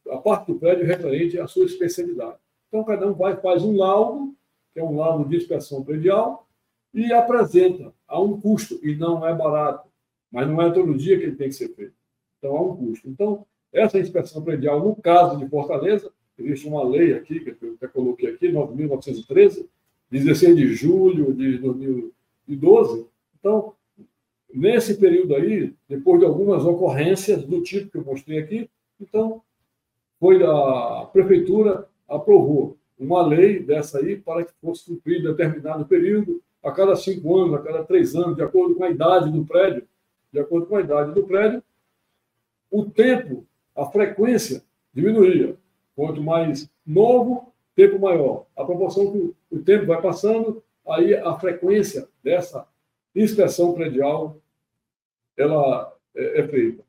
[0.08, 2.38] a parte do prédio referente à sua especialidade.
[2.68, 4.34] Então, cada um vai, faz um laudo,
[4.72, 6.48] que é um laudo de inspeção predial,
[6.94, 9.88] e apresenta a um custo, e não é barato,
[10.30, 11.94] mas não é todo dia que ele tem que ser feito.
[12.38, 13.08] Então, há um custo.
[13.08, 17.88] Então, essa inspeção predial, no caso de Fortaleza, existe uma lei aqui, que eu até
[17.88, 19.66] coloquei aqui, 9.913,
[20.10, 23.06] 16 de julho de 2012.
[23.38, 23.74] Então,
[24.52, 28.68] Nesse período aí, depois de algumas ocorrências do tipo que eu mostrei aqui,
[29.00, 29.42] então,
[30.20, 36.70] foi a prefeitura aprovou uma lei dessa aí para que fosse cumprido determinado período, a
[36.70, 39.88] cada cinco anos, a cada três anos, de acordo com a idade do prédio,
[40.30, 41.62] de acordo com a idade do prédio,
[42.70, 45.56] o tempo, a frequência diminuía.
[45.94, 48.46] Quanto mais novo, tempo maior.
[48.56, 52.66] A proporção que o tempo vai passando, aí a frequência dessa
[53.14, 54.38] inspeção predial
[55.36, 56.82] ela é, é feita.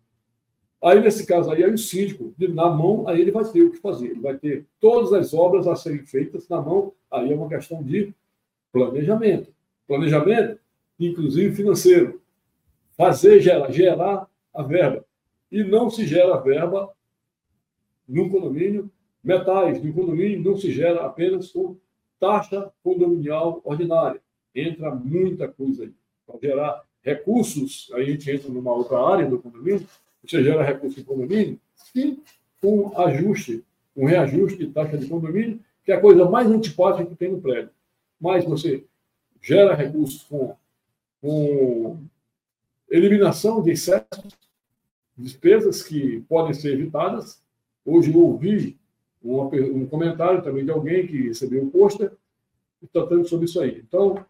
[0.83, 3.77] Aí, nesse caso aí, aí o síndico, na mão, aí ele vai ter o que
[3.77, 4.07] fazer.
[4.07, 6.91] Ele vai ter todas as obras a serem feitas na mão.
[7.09, 8.13] Aí é uma questão de
[8.69, 9.49] planejamento.
[9.87, 10.59] Planejamento,
[10.99, 12.21] inclusive financeiro.
[12.97, 15.05] Fazer, gerar, gerar a verba.
[15.53, 16.91] E não se gera verba
[18.09, 18.89] no condomínio,
[19.23, 21.77] metais no condomínio não se gera apenas com
[22.19, 24.19] taxa condominial ordinária.
[24.55, 25.93] Entra muita coisa aí.
[26.25, 29.85] Para gerar recursos, aí a gente entra numa outra área do condomínio,
[30.25, 31.59] você gera recursos em condomínio,
[31.95, 32.17] e
[32.59, 33.63] com ajuste,
[33.95, 37.39] um reajuste de taxa de condomínio, que é a coisa mais antipática que tem no
[37.39, 37.69] prédio.
[38.19, 38.85] Mas você
[39.39, 40.55] gera recursos com,
[41.21, 41.99] com
[42.89, 44.33] eliminação de excessos,
[45.17, 47.41] despesas que podem ser evitadas.
[47.85, 48.79] Hoje ouvi
[49.23, 52.11] um comentário também de alguém que recebeu um pôster
[52.91, 53.81] tratando sobre isso aí.
[53.87, 54.25] Então,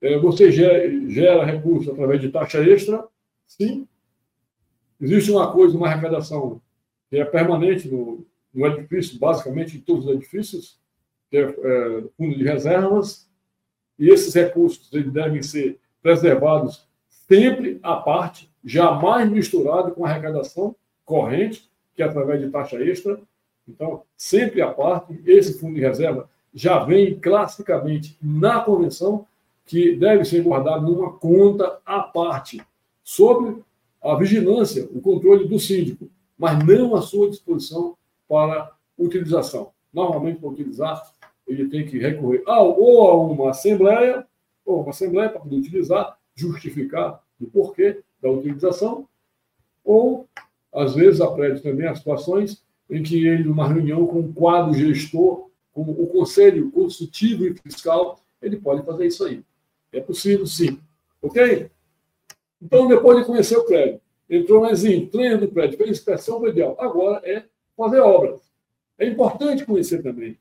[0.00, 3.06] é, você gera, gera recurso através de taxa extra?
[3.46, 3.88] Sim.
[5.00, 6.60] Existe uma coisa, uma arrecadação
[7.08, 10.78] que é permanente no, no edifício, basicamente em todos os edifícios,
[11.30, 13.28] que é, é fundo de reservas,
[13.98, 20.74] e esses recursos eles devem ser preservados sempre à parte, jamais misturado com arrecadação
[21.04, 23.20] corrente, que é através de taxa extra.
[23.68, 29.26] Então, sempre à parte, esse fundo de reserva já vem classicamente na convenção
[29.66, 32.62] que deve ser guardado numa conta à parte,
[33.02, 33.62] sob
[34.02, 37.96] a vigilância, o controle do síndico, mas não à sua disposição
[38.28, 39.70] para utilização.
[39.92, 41.02] Normalmente, para utilizar,
[41.46, 44.26] ele tem que recorrer a, ou a uma assembleia,
[44.64, 49.08] ou uma assembleia para poder utilizar, justificar o porquê da utilização,
[49.84, 50.28] ou,
[50.72, 54.74] às vezes, a prédio também as situações em que ele, numa reunião com o quadro
[54.74, 59.42] gestor, com o conselho consultivo e fiscal, ele pode fazer isso aí.
[59.92, 60.78] É possível, sim.
[61.20, 61.70] Ok?
[62.60, 66.76] Então, depois de conhecer o prédio, entrou mais em treino do prédio, fez inspeção predial.
[66.78, 67.44] Agora é
[67.76, 68.40] fazer obras.
[68.98, 70.38] É importante conhecer também.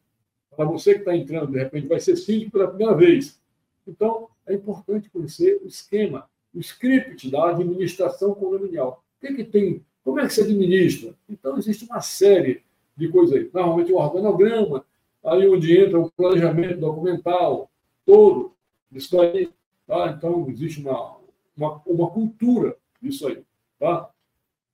[0.56, 3.40] Para você que está entrando, de repente, vai ser síndico pela primeira vez.
[3.88, 9.04] Então, é importante conhecer o esquema, o script da administração condominial.
[9.18, 11.14] O que, que tem Como é que se administra?
[11.30, 12.62] Então, existe uma série
[12.96, 13.50] de coisas aí.
[13.54, 14.86] Normalmente, o um organograma,
[15.24, 17.72] aí onde entra o planejamento documental,
[18.06, 18.54] todo,
[18.92, 19.50] isso aí.
[19.88, 20.14] Tá?
[20.18, 21.18] Então, existe uma,
[21.56, 23.42] uma, uma cultura disso aí.
[23.80, 24.10] Tá?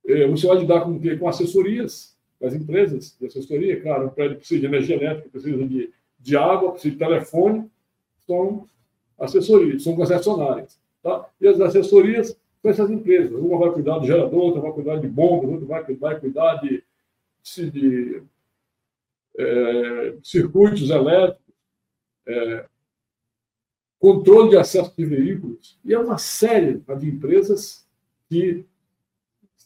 [0.06, 4.60] É, você vai lidar com, com assessorias das empresas de assessoria, claro, o prédio precisa
[4.60, 7.70] de energia elétrica, precisa de, de água, precisa de telefone,
[8.26, 8.66] são
[9.18, 10.79] assessorias, são concessionárias.
[11.02, 11.28] Tá?
[11.40, 12.28] E as assessorias
[12.60, 13.32] são essas empresas.
[13.32, 16.82] Uma vai cuidar do gerador, outra vai cuidar de bombas, outra vai, vai cuidar de,
[17.42, 18.22] de, de
[19.38, 21.54] é, circuitos elétricos,
[22.26, 22.66] é,
[23.98, 25.78] controle de acesso de veículos.
[25.84, 27.86] E é uma série de empresas
[28.28, 28.64] que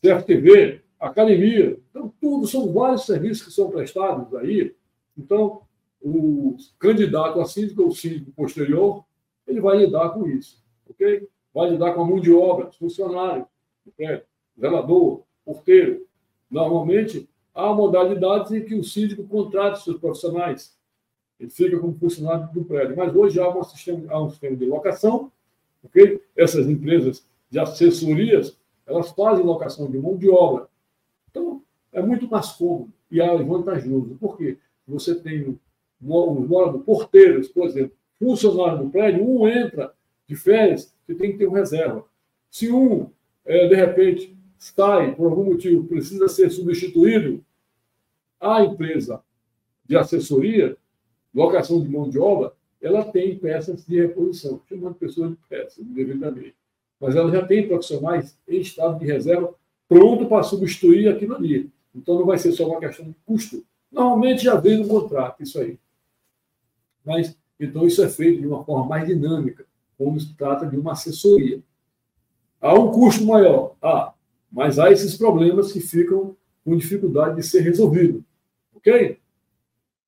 [0.01, 1.79] CFTV, academia.
[1.90, 4.75] Então, tudo são vários serviços que são prestados aí.
[5.16, 5.62] Então,
[6.01, 9.05] o candidato a síndico ou síndico posterior,
[9.47, 11.29] ele vai lidar com isso, ok?
[11.53, 13.47] Vai lidar com a mão de obra, funcionário,
[14.59, 16.07] zelador, porteiro.
[16.51, 20.77] Normalmente, há modalidades em que o síndico contrata seus profissionais.
[21.38, 22.97] Ele fica como funcionário do prédio.
[22.97, 25.31] Mas hoje há um sistema, há um sistema de locação,
[25.83, 26.20] ok?
[26.37, 30.68] Essas empresas de assessorias, elas fazem locação de mão de obra.
[31.31, 34.16] Então, é muito mais cômodo e é vantajoso.
[34.20, 34.59] Por quê?
[34.87, 35.57] Você tem os
[36.01, 39.94] moradores, porteiros, por exemplo, funcionário do prédio, um entra
[40.26, 42.04] de férias, você tem que ter um reserva.
[42.50, 43.10] Se um,
[43.44, 47.44] é, de repente, sai, por algum motivo, precisa ser substituído,
[48.40, 49.22] a empresa
[49.84, 50.76] de assessoria,
[51.34, 56.54] locação de mão de obra, ela tem peças de reposição, chamando pessoas de peças, devidamente.
[57.00, 59.54] Mas ela já tem profissionais em estado de reserva
[59.88, 61.70] pronto para substituir aquilo ali.
[61.94, 63.64] Então não vai ser só uma questão de custo.
[63.90, 65.78] Normalmente já vem no contrato isso aí.
[67.04, 69.64] Mas então isso é feito de uma forma mais dinâmica,
[69.96, 71.62] quando se trata de uma assessoria.
[72.61, 74.12] Há um custo maior, ah,
[74.50, 78.24] mas há esses problemas que ficam com dificuldade de ser resolvido,
[78.74, 79.18] ok?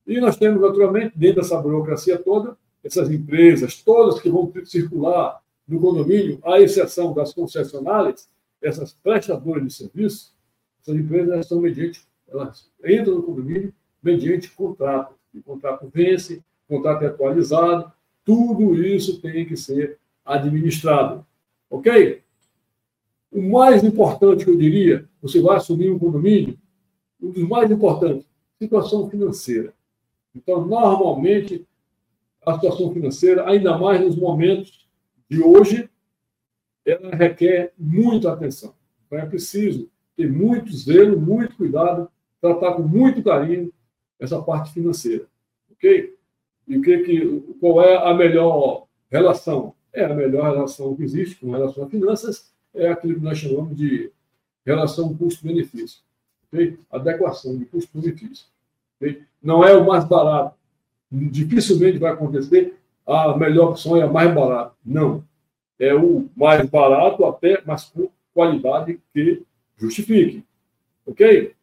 [0.07, 5.81] E nós temos naturalmente dentro dessa burocracia toda essas empresas todas que vão circular no
[5.81, 8.29] condomínio, à exceção das concessionárias,
[8.63, 10.33] essas prestadoras de serviço,
[10.81, 15.15] essas empresas são mediante, elas entram no condomínio mediante contrato.
[15.35, 17.93] O contrato vence, o contrato é atualizado,
[18.27, 21.25] tudo isso tem que ser administrado.
[21.71, 22.23] Ok?
[23.31, 26.59] O mais importante que eu diria, você vai assumir um condomínio,
[27.23, 28.27] um dos mais importantes,
[28.59, 29.73] situação financeira.
[30.35, 31.67] Então, normalmente,
[32.45, 34.87] a situação financeira, ainda mais nos momentos
[35.29, 35.89] de hoje,
[36.85, 38.75] ela requer muita atenção.
[39.07, 42.09] Então é preciso ter muito zelo, muito cuidado,
[42.41, 43.73] tratar com muito carinho
[44.19, 45.27] essa parte financeira,
[45.71, 46.16] ok?
[46.67, 49.75] E que, que qual é a melhor relação?
[49.93, 53.77] É a melhor relação que existe com relação a finanças é aquilo que nós chamamos
[53.77, 54.11] de
[54.65, 56.01] relação custo-benefício,
[56.47, 56.79] ok?
[56.91, 58.47] Adequação de custo-benefício.
[58.97, 59.23] Okay?
[59.43, 60.55] Não é o mais barato.
[61.11, 62.77] Dificilmente vai acontecer
[63.07, 64.75] a melhor opção é a mais barata.
[64.85, 65.25] Não
[65.79, 69.43] é o mais barato, até, mas com qualidade que
[69.77, 70.45] justifique.
[71.07, 71.55] Ok?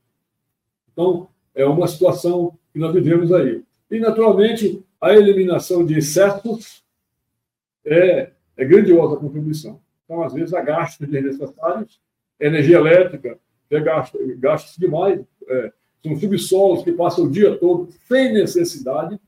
[0.92, 3.64] Então, é uma situação que nós vivemos aí.
[3.92, 6.82] E, naturalmente, a eliminação de excessos
[7.86, 9.82] é, é grandiosa a contribuição.
[10.06, 12.00] Então, às vezes, há gastos desnecessários,
[12.40, 13.38] energia elétrica,
[13.70, 19.20] é gasto, gastos demais, é, são subsolos que passam o dia todo sem necessidade,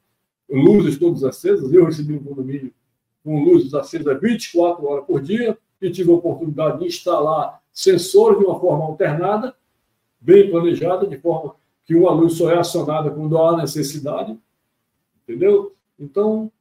[0.50, 1.74] luzes todas acesas.
[1.74, 2.74] Eu recebi um condomínio
[3.22, 8.46] com luzes acesas 24 horas por dia, e tive a oportunidade de instalar sensores de
[8.46, 9.54] uma forma alternada,
[10.22, 14.38] bem planejada, de forma que uma luz só é acionada quando há necessidade.
[15.28, 15.76] Entendeu?
[16.00, 16.52] Então,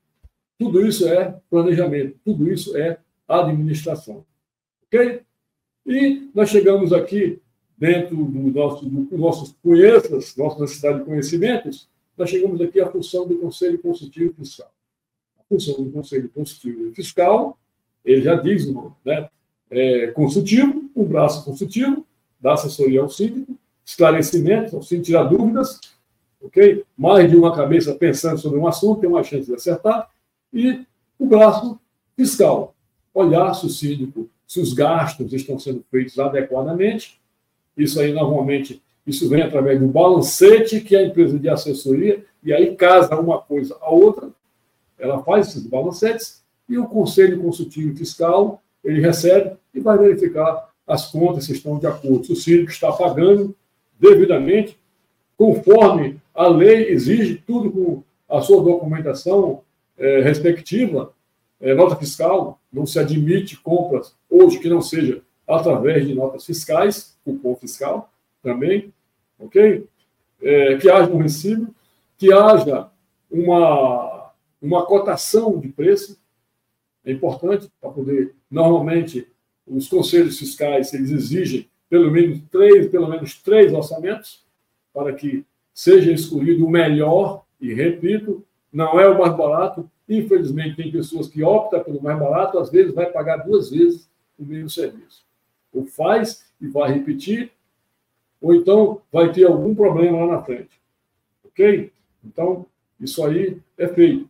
[0.58, 2.98] tudo isso é planejamento, tudo isso é
[3.28, 4.24] administração.
[4.86, 5.22] Ok?
[5.86, 7.40] E nós chegamos aqui,
[7.76, 13.26] dentro do nosso, do nossos conheças, nossa necessidade de conhecimentos, nós chegamos aqui à função
[13.26, 14.74] do Conselho Consultivo Fiscal
[15.48, 17.58] função do Conselho Consultivo Fiscal,
[18.04, 18.66] ele já diz,
[19.04, 19.28] né,
[19.70, 22.06] é, consultivo, um braço consultivo,
[22.40, 25.80] da assessoria ao síndico, esclarecimento, ao síndico tirar dúvidas,
[26.44, 26.84] ok?
[26.96, 30.08] Mais de uma cabeça pensando sobre um assunto, tem uma chance de acertar,
[30.52, 30.84] e
[31.18, 31.78] o braço
[32.16, 32.74] fiscal,
[33.12, 37.20] olhar se o síndico, se os gastos estão sendo feitos adequadamente,
[37.76, 42.52] isso aí, normalmente, isso vem através do balancete que é a empresa de assessoria, e
[42.52, 44.30] aí casa uma coisa a outra,
[44.98, 51.10] ela faz esses balancetes e o Conselho Consultivo Fiscal ele recebe e vai verificar as
[51.10, 53.56] contas se estão de acordo, se o síndico está pagando
[53.98, 54.78] devidamente,
[55.36, 59.62] conforme a lei exige, tudo com a sua documentação
[59.96, 61.12] é, respectiva,
[61.60, 67.16] é, nota fiscal, não se admite compras hoje que não seja através de notas fiscais,
[67.24, 68.10] cupom fiscal
[68.42, 68.92] também,
[69.38, 69.86] ok?
[70.42, 71.74] É, que haja um recibo,
[72.18, 72.88] que haja
[73.30, 76.18] uma, uma cotação de preço,
[77.04, 79.28] é importante para poder, normalmente,
[79.66, 84.43] os conselhos fiscais, eles exigem pelo menos três, pelo menos três orçamentos,
[84.94, 89.90] para que seja escolhido o melhor, e repito, não é o mais barato.
[90.08, 94.44] Infelizmente, tem pessoas que optam pelo mais barato, às vezes vai pagar duas vezes o
[94.44, 95.24] mesmo serviço.
[95.72, 97.50] Ou faz e vai repetir,
[98.40, 100.80] ou então vai ter algum problema lá na frente.
[101.44, 101.90] Ok?
[102.24, 102.66] Então,
[103.00, 104.28] isso aí é feito.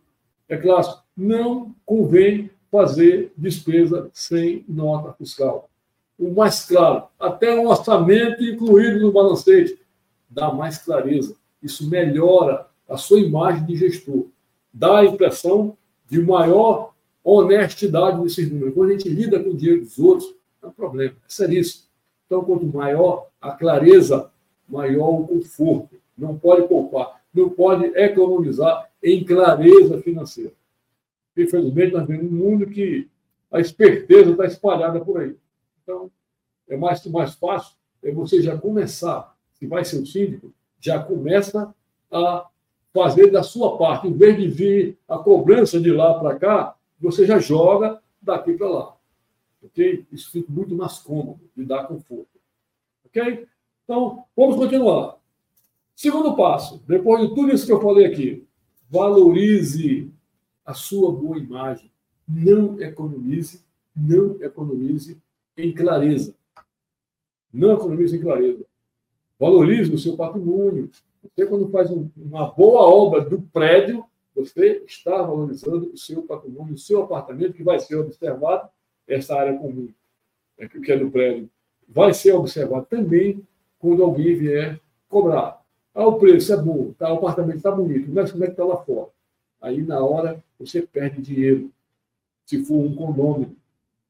[0.49, 5.69] É claro, não convém fazer despesa sem nota fiscal.
[6.17, 9.77] O mais claro, até um orçamento incluído no balancete,
[10.29, 11.35] dá mais clareza.
[11.61, 14.27] Isso melhora a sua imagem de gestor.
[14.73, 15.77] Dá a impressão
[16.09, 18.73] de maior honestidade nesses números.
[18.73, 21.85] Quando a gente lida com o dinheiro dos outros, é um problema, é seríssimo.
[22.25, 24.31] Então, quanto maior a clareza,
[24.67, 25.95] maior o conforto.
[26.17, 30.51] Não pode poupar, não pode economizar em clareza financeira.
[31.35, 33.07] Infelizmente, nós vivemos um mundo que
[33.51, 35.35] a esperteza está espalhada por aí.
[35.83, 36.09] Então,
[36.67, 41.73] é mais, mais fácil é você já começar, se vai ser um síndico, já começa
[42.11, 42.47] a
[42.93, 47.25] fazer da sua parte, em vez de vir a cobrança de lá para cá, você
[47.25, 48.95] já joga daqui para lá.
[49.63, 50.05] Ok?
[50.11, 52.39] Isso fica muito mais cômodo e dá conforto.
[53.05, 53.47] Ok?
[53.83, 55.17] Então, vamos continuar.
[55.95, 58.45] Segundo passo, depois de tudo isso que eu falei aqui,
[58.89, 60.11] valorize
[60.65, 61.91] a sua boa imagem.
[62.27, 63.63] Não economize,
[63.95, 65.17] não economize
[65.57, 66.35] em clareza.
[67.53, 68.65] Não economize em clareza.
[69.39, 70.89] Valorize o seu patrimônio.
[71.23, 74.05] Você, quando faz um, uma boa obra do prédio,
[74.35, 78.69] você está valorizando o seu patrimônio, o seu apartamento, que vai ser observado,
[79.07, 79.89] essa área comum,
[80.57, 81.49] né, que é do prédio,
[81.87, 83.41] vai ser observado também
[83.79, 85.63] quando alguém vier cobrar.
[85.93, 88.65] Ah, o preço é bom, tá, o apartamento está bonito, mas como é que está
[88.65, 89.09] lá fora?
[89.61, 91.71] Aí, na hora, você perde dinheiro,
[92.45, 93.55] se for um condomínio.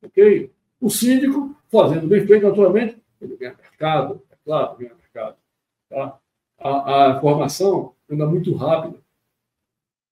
[0.03, 0.51] Ok?
[0.81, 5.04] O síndico, fazendo bem feito, naturalmente, ele ganha mercado, é claro, ganha mercado.
[5.95, 6.19] Tá?
[6.59, 8.99] A, a formação anda muito rápida.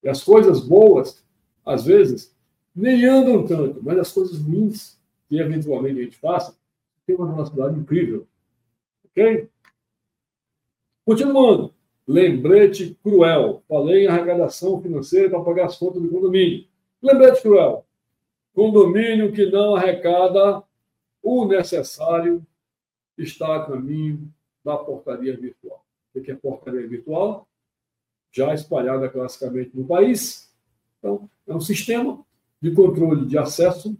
[0.02, 1.22] E as coisas boas,
[1.64, 2.34] às vezes,
[2.74, 6.56] nem andam tanto, mas as coisas ruins, que eventualmente a gente faça,
[7.06, 8.26] tem uma velocidade incrível.
[9.04, 9.50] Ok?
[11.04, 11.74] Continuando.
[12.08, 13.62] Lembrete cruel.
[13.68, 16.66] Falei em arrecadação financeira para pagar as contas do condomínio.
[17.02, 17.84] Lembrete cruel.
[18.54, 20.62] Condomínio que não arrecada
[21.22, 22.42] o necessário
[23.18, 24.32] está a caminho
[24.64, 25.84] da portaria virtual.
[26.14, 27.46] O que é portaria virtual?
[28.32, 30.52] Já espalhada classicamente no país.
[30.98, 32.24] Então, é um sistema
[32.60, 33.96] de controle de acesso,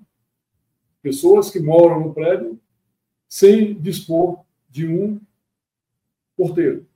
[1.03, 2.59] pessoas que moram no prédio,
[3.29, 5.21] sem dispor de um
[6.37, 6.87] porteiro.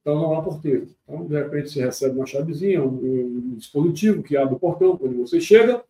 [0.00, 0.88] Então, não há porteiro.
[1.04, 5.16] Então, de repente, você recebe uma chavezinha, um, um dispositivo que abre o portão quando
[5.18, 5.84] você chega,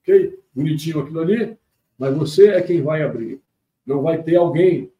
[0.00, 0.38] ok?
[0.54, 1.56] Bonitinho aquilo ali,
[1.98, 3.40] mas você é quem vai abrir.
[3.86, 4.92] Não vai ter alguém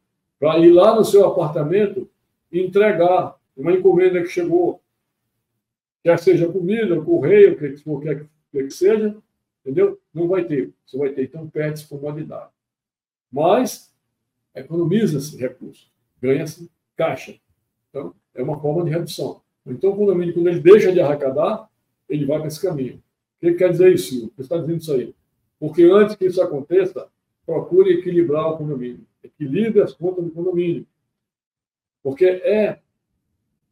[0.47, 2.09] para ir lá no seu apartamento
[2.53, 4.81] entregar uma encomenda que chegou,
[6.05, 9.17] quer seja comida, correio, o que for, quer que seja,
[9.61, 10.01] entendeu?
[10.15, 10.73] Não vai ter.
[10.87, 12.49] Você vai ter, então perde-se comodidade.
[13.29, 13.93] Mas
[14.55, 15.91] economiza-se recurso,
[16.23, 17.35] ganha-se caixa.
[17.91, 19.41] Então, é uma forma de redução.
[19.67, 21.69] Então, o condomínio, quando ele deixa de arrecadar,
[22.09, 23.03] ele vai para esse caminho.
[23.39, 24.33] O que quer dizer isso, Silvio?
[24.37, 25.13] Você está dizendo isso aí?
[25.59, 27.09] Porque antes que isso aconteça,
[27.45, 29.05] procure equilibrar o condomínio.
[29.27, 30.87] Equilibre as contas do condomínio.
[32.03, 32.81] Porque é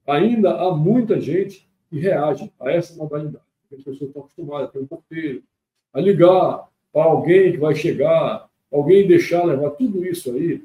[0.06, 3.44] ainda há muita gente que reage a essa modalidade.
[3.64, 5.42] As pessoas estão acostumadas a ter um porteiro,
[5.92, 10.64] a ligar para alguém que vai chegar, alguém deixar levar tudo isso aí.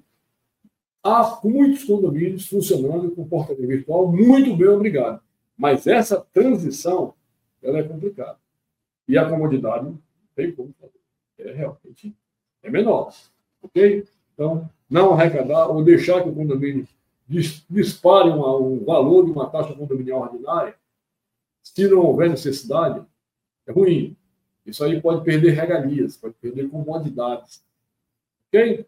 [1.04, 5.22] Há muitos condomínios funcionando com portaria virtual, muito bem, obrigado.
[5.58, 7.14] Mas essa transição,
[7.62, 8.38] ela é complicada.
[9.08, 10.00] E a comodidade não
[10.36, 11.00] tem como fazer.
[11.40, 12.16] É realmente
[12.62, 13.14] é menor.
[13.62, 14.06] Ok?
[14.34, 16.88] Então, não arrecadar ou deixar que o condomínio
[17.70, 20.76] dispare uma, um valor de uma taxa condominial ordinária,
[21.62, 23.06] se não houver necessidade,
[23.68, 24.18] é ruim.
[24.66, 27.64] Isso aí pode perder regalias, pode perder comodidades.
[28.48, 28.86] Ok?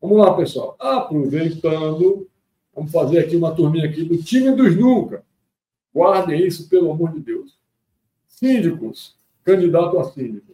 [0.00, 0.76] Vamos lá, pessoal.
[0.78, 2.28] Aproveitando,
[2.74, 5.24] vamos fazer aqui uma turminha aqui do time dos nunca.
[5.94, 7.58] Guardem isso, pelo amor de Deus.
[8.26, 10.52] Síndicos, candidato a síndico.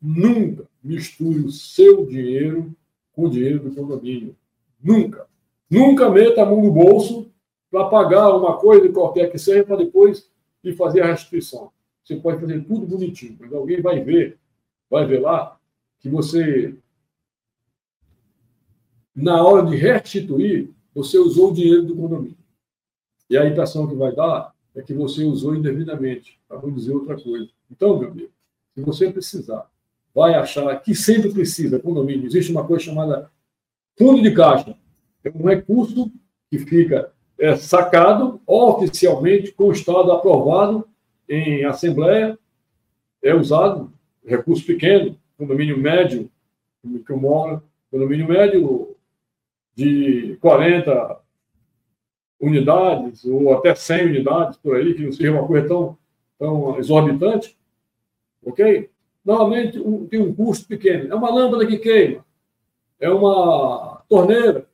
[0.00, 2.74] Nunca misture o seu dinheiro
[3.16, 4.36] com o dinheiro do condomínio.
[4.80, 5.26] Nunca.
[5.68, 7.32] Nunca meta a mão no bolso
[7.70, 10.30] para pagar uma coisa qualquer que seja para depois
[10.62, 11.72] ir fazer a restituição.
[12.04, 14.38] Você pode fazer tudo bonitinho, mas alguém vai ver,
[14.88, 15.58] vai ver lá
[15.98, 16.76] que você
[19.14, 22.36] na hora de restituir, você usou o dinheiro do condomínio.
[23.30, 27.18] E a impressão que vai dar é que você usou indevidamente, para não dizer outra
[27.18, 27.48] coisa.
[27.70, 28.30] Então, meu amigo,
[28.74, 29.70] se você precisar,
[30.16, 33.30] vai achar que sempre precisa, condomínio, existe uma coisa chamada
[33.98, 34.74] fundo de caixa.
[35.22, 36.10] É um recurso
[36.50, 40.88] que fica é, sacado oficialmente, constado, aprovado
[41.28, 42.38] em assembleia,
[43.22, 43.92] é usado,
[44.24, 46.30] recurso pequeno, condomínio médio,
[47.04, 48.96] que eu moro, condomínio médio
[49.74, 51.20] de 40
[52.40, 55.98] unidades, ou até 100 unidades por aí, que não seja uma coisa tão,
[56.38, 57.54] tão exorbitante,
[58.42, 58.88] ok?
[59.26, 61.12] Normalmente um, tem um custo pequeno.
[61.12, 62.24] É uma lâmpada que queima,
[63.00, 64.68] é uma torneira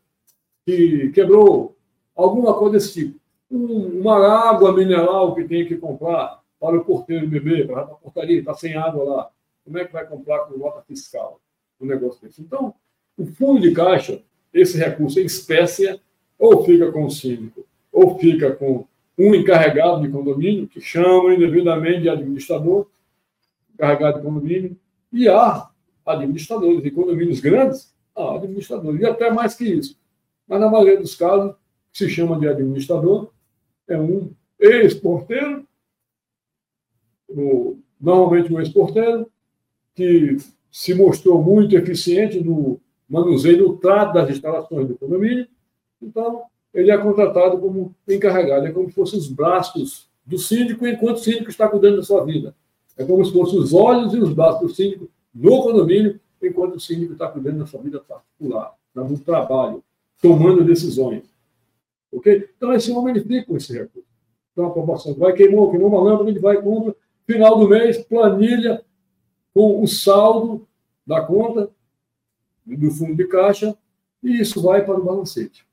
[0.66, 1.74] que quebrou,
[2.14, 3.18] alguma coisa desse tipo.
[3.50, 4.18] Um, uma
[4.50, 8.74] água mineral que tem que comprar para o porteiro beber, para a portaria, está sem
[8.74, 9.30] água lá.
[9.64, 11.40] Como é que vai comprar com nota fiscal
[11.80, 12.42] um negócio desse?
[12.42, 12.74] Então,
[13.16, 14.22] o fundo de caixa,
[14.52, 15.98] esse recurso em espécie,
[16.38, 18.84] ou fica com o síndico, ou fica com
[19.18, 22.86] um encarregado de condomínio, que chama indevidamente de administrador,
[23.82, 24.76] encarregado de condomínio,
[25.12, 25.68] e há
[26.06, 26.84] administradores.
[26.84, 29.98] Em condomínios grandes, há administradores, e até mais que isso.
[30.46, 31.54] Mas, na maioria dos casos,
[31.92, 33.30] se chama de administrador
[33.88, 35.66] é um ex-porteiro,
[38.00, 39.30] normalmente um ex-porteiro,
[39.94, 40.36] que
[40.70, 45.46] se mostrou muito eficiente no manuseio, no trato das instalações do condomínio.
[46.00, 51.16] Então, ele é contratado como encarregado, é como se fossem os braços do síndico, enquanto
[51.16, 52.54] o síndico está cuidando da sua vida.
[53.02, 56.80] É como se fossem os olhos e os braços do síndico no condomínio, enquanto o
[56.80, 59.82] síndico está cuidando da sua vida particular, no trabalho,
[60.20, 61.24] tomando decisões.
[62.12, 62.48] Ok?
[62.56, 64.06] Então, esse homem fica com esse recurso.
[64.52, 66.94] Então, a proporção vai, queimou, queimou uma lâmpada, ele vai, compra,
[67.26, 68.84] final do mês, planilha
[69.52, 70.66] com o saldo
[71.04, 71.70] da conta
[72.64, 73.76] do fundo de caixa,
[74.22, 75.66] e isso vai para o balancete.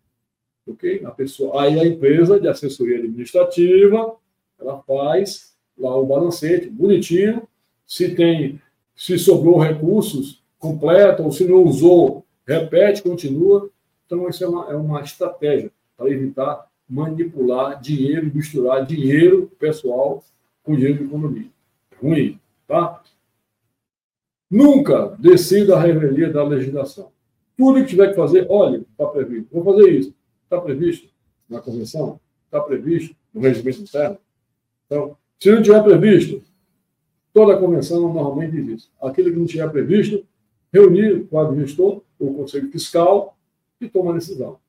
[0.66, 1.04] Ok?
[1.06, 4.16] A pessoa, aí a empresa de assessoria administrativa,
[4.58, 5.49] ela faz
[5.80, 7.48] lá o balancete, bonitinho,
[7.88, 8.62] se tem,
[8.96, 13.70] se sobrou recursos, completa, ou se não usou, repete, continua.
[14.06, 20.24] Então, isso é uma, é uma estratégia para evitar manipular dinheiro, misturar dinheiro pessoal
[20.64, 21.52] com dinheiro do condomínio.
[22.02, 23.02] Ruim, tá?
[24.50, 27.12] Nunca decida a revelia da legislação.
[27.56, 29.48] Tudo que tiver que fazer, olha, está previsto.
[29.52, 30.14] Vou fazer isso.
[30.44, 31.10] Está previsto
[31.48, 32.20] na convenção?
[32.46, 34.18] Está previsto no regimento interno?
[34.86, 36.44] Então, se não tiver previsto,
[37.34, 38.92] toda a convenção normalmente diz isso.
[39.02, 40.26] Aquilo que não tiver previsto,
[40.72, 43.38] reunir com o administrador, o conselho fiscal
[43.80, 44.60] e toma a decisão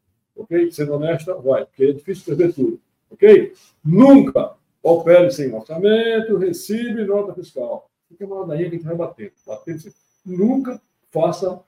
[0.40, 0.70] ok?
[0.72, 3.52] Sendo honesta, vai, porque é difícil prever tudo, ok?
[3.84, 7.90] Nunca opere sem orçamento, recibe nota fiscal.
[8.08, 9.32] Fica uma ladainha que a gente vai bater.
[9.46, 9.78] bater
[10.24, 11.60] Nunca faça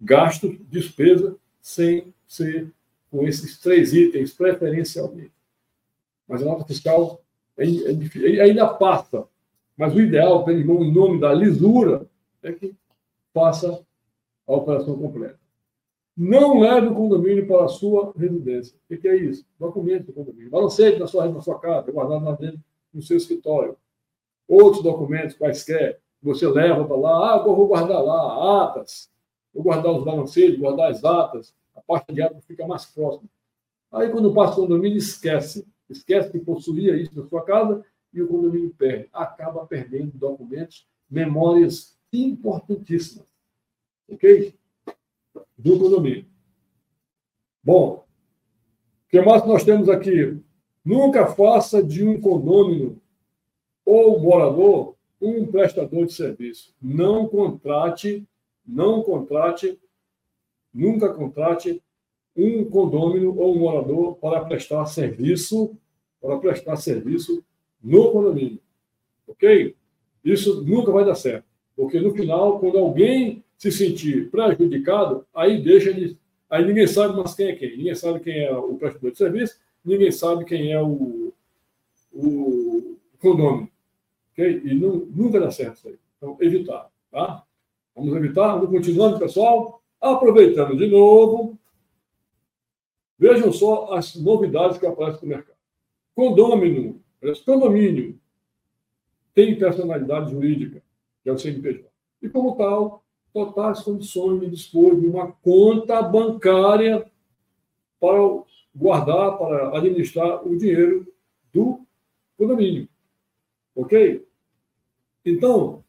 [0.00, 2.70] gasto, despesa, sem ser
[3.10, 5.32] com esses três itens, preferencialmente.
[6.26, 7.20] Mas a nota fiscal
[7.58, 9.26] é, é, ainda passa.
[9.76, 12.06] Mas o ideal, em nome da lisura,
[12.42, 12.74] é que
[13.32, 13.84] faça
[14.46, 15.38] a operação completa.
[16.16, 18.76] Não leve o condomínio para a sua residência.
[18.90, 19.46] O que é isso?
[19.58, 20.50] Documento do condomínio.
[20.50, 22.60] Balancete na sua, na sua casa, guardado lá dentro
[22.92, 23.76] no seu escritório.
[24.48, 27.34] Outros documentos quaisquer, você leva para lá.
[27.34, 29.08] Ah, vou guardar lá atas.
[29.54, 31.54] Vou guardar os balancetes, guardar as atas.
[31.76, 33.28] A parte de atas fica mais próxima.
[33.92, 35.64] Aí, quando passa o condomínio, esquece.
[35.88, 39.08] Esquece que possuía isso na sua casa e o condomínio perde.
[39.12, 43.26] Acaba perdendo documentos, memórias importantíssimas.
[44.08, 44.54] Ok?
[45.58, 46.24] do condomínio.
[47.62, 48.04] Bom,
[49.06, 50.40] o que mais nós temos aqui?
[50.84, 53.00] Nunca faça de um condomínio
[53.84, 56.72] ou morador um prestador de serviço.
[56.80, 58.26] Não contrate,
[58.64, 59.78] não contrate,
[60.72, 61.82] nunca contrate
[62.38, 65.76] um condomínio ou um morador para prestar serviço,
[66.22, 67.44] para prestar serviço
[67.82, 68.60] no condomínio.
[69.26, 69.74] Ok?
[70.24, 71.44] Isso nunca vai dar certo.
[71.76, 76.16] Porque no final, quando alguém se sentir prejudicado, aí deixa de.
[76.48, 77.76] Aí ninguém sabe mais quem é quem.
[77.76, 81.32] Ninguém sabe quem é o prestador de serviço, ninguém sabe quem é o,
[82.12, 83.68] o condomínio.
[84.32, 84.62] Okay?
[84.64, 85.98] E não, nunca dá certo isso aí.
[86.16, 86.88] Então, evitar.
[87.10, 87.42] Tá?
[87.94, 88.54] Vamos evitar.
[88.54, 89.82] Vamos continuando, pessoal.
[90.00, 91.58] Aproveitando de novo.
[93.18, 95.56] Vejam só as novidades que aparecem no mercado.
[96.14, 97.02] Condomínio,
[97.44, 98.18] condomínio
[99.34, 100.82] tem personalidade jurídica,
[101.22, 101.88] que é o CNPJ.
[102.22, 107.06] E, como tal, totais condições de dispor de uma conta bancária
[108.00, 108.18] para
[108.74, 111.12] guardar, para administrar o dinheiro
[111.52, 111.80] do
[112.36, 112.88] condomínio.
[113.74, 114.26] Ok?
[115.24, 115.84] Então,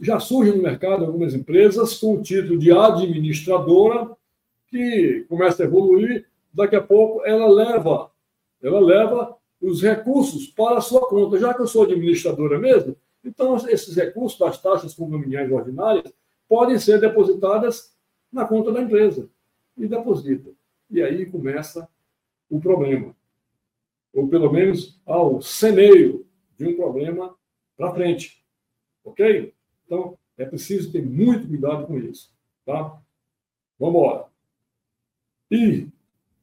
[0.00, 4.10] já surgem no mercado algumas empresas com o título de administradora
[4.68, 8.10] que começa a evoluir, daqui a pouco ela leva,
[8.62, 11.38] ela leva os recursos para a sua conta.
[11.38, 16.12] Já que eu sou administradora mesmo, então esses recursos das taxas condominiais ordinárias
[16.48, 17.96] podem ser depositadas
[18.30, 19.28] na conta da empresa.
[19.76, 20.50] E deposita.
[20.90, 21.88] E aí começa
[22.50, 23.16] o problema.
[24.12, 26.26] Ou pelo menos ao semeio
[26.58, 27.34] de um problema
[27.76, 28.44] para frente.
[29.02, 29.54] Ok?
[29.86, 32.30] Então, é preciso ter muito cuidado com isso.
[32.66, 33.00] Tá?
[33.78, 34.26] Vamos embora.
[35.50, 35.88] E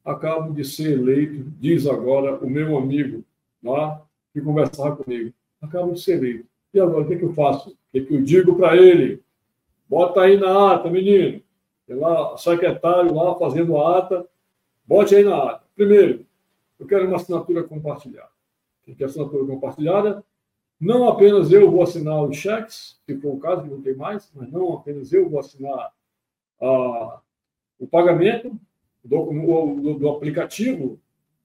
[0.04, 3.24] acabo de ser eleito, diz agora o meu amigo
[3.64, 4.02] lá,
[4.34, 5.34] que conversava comigo.
[5.62, 6.46] Acabo de ser eleito.
[6.74, 7.72] E agora, o que, é que eu faço?
[7.72, 9.22] O que, é que eu digo para ele?
[9.88, 11.42] Bota aí na ata, menino.
[11.88, 14.28] Tem lá, secretário lá fazendo a ata.
[14.86, 15.64] Bote aí na ata.
[15.76, 16.26] Primeiro,
[16.80, 18.30] eu quero uma assinatura compartilhada.
[18.84, 20.24] Quem quer assinatura compartilhada?
[20.80, 24.32] Não apenas eu vou assinar os cheques, se for o caso, que não tem mais,
[24.34, 25.92] mas não apenas eu vou assinar
[26.62, 27.20] a,
[27.78, 28.58] o pagamento
[29.04, 31.00] do, do, do aplicativo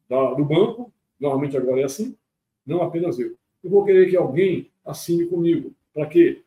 [0.08, 2.16] da, do banco, normalmente agora é assim,
[2.66, 3.36] não apenas eu.
[3.62, 5.72] Eu vou querer que alguém assine comigo.
[5.92, 6.42] Para quê?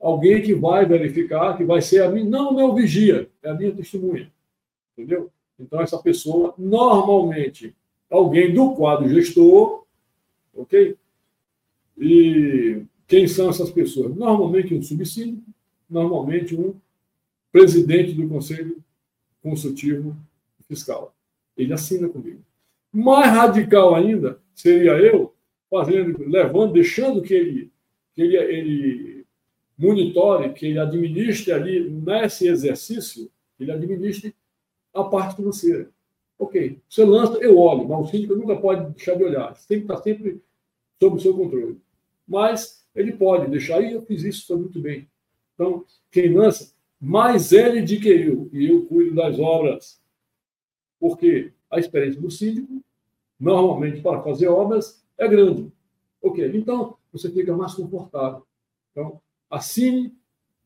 [0.00, 3.54] Alguém que vai verificar, que vai ser a mim, não o meu vigia, é a
[3.54, 4.32] minha testemunha.
[4.96, 5.30] Entendeu?
[5.58, 7.74] Então, essa pessoa, normalmente,
[8.08, 9.84] alguém do quadro gestor,
[10.54, 10.96] ok?
[11.98, 14.14] E quem são essas pessoas?
[14.16, 15.42] Normalmente um subsídio,
[15.88, 16.74] normalmente um
[17.52, 18.82] presidente do Conselho
[19.42, 20.16] Consultivo
[20.70, 21.12] Fiscal.
[21.56, 22.44] Ele assina comigo.
[22.92, 25.34] Mais radical ainda seria eu
[25.68, 27.72] fazendo, levando, deixando que ele,
[28.14, 29.26] que ele, ele
[29.76, 34.34] monitore, que ele administre ali nesse exercício, ele administre
[34.94, 35.90] a parte financeira.
[36.38, 39.84] Ok, você lança, eu olho, mas o síndico nunca pode deixar de olhar, tem que
[39.84, 40.40] estar sempre
[41.00, 41.78] sob o seu controle.
[42.26, 45.08] Mas ele pode deixar, e eu fiz isso, foi muito bem.
[45.54, 50.00] Então, quem lança, mais ele de que eu, e eu cuido das obras.
[51.00, 52.82] Porque a experiência do síndico,
[53.38, 55.72] normalmente para fazer obras, é grande.
[56.22, 58.46] Ok, então você fica mais confortável.
[58.92, 60.14] Então, assine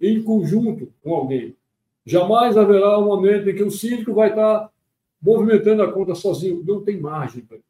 [0.01, 1.57] em conjunto com alguém.
[2.05, 4.70] Jamais haverá um momento em que o síndico vai estar
[5.22, 6.62] movimentando a conta sozinho.
[6.66, 7.64] Não tem margem para isso.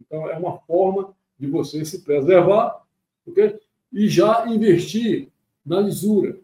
[0.00, 2.84] Então, é uma forma de você se preservar
[3.26, 3.60] okay?
[3.92, 5.28] e já investir
[5.64, 6.40] na lisura.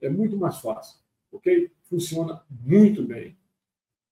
[0.00, 0.98] É muito mais fácil.
[1.32, 1.70] ok?
[1.84, 3.36] Funciona muito bem.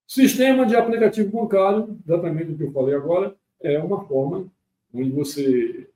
[0.09, 4.47] Sistema de aplicativo bancário, exatamente o que eu falei agora, é uma forma
[4.93, 5.87] onde você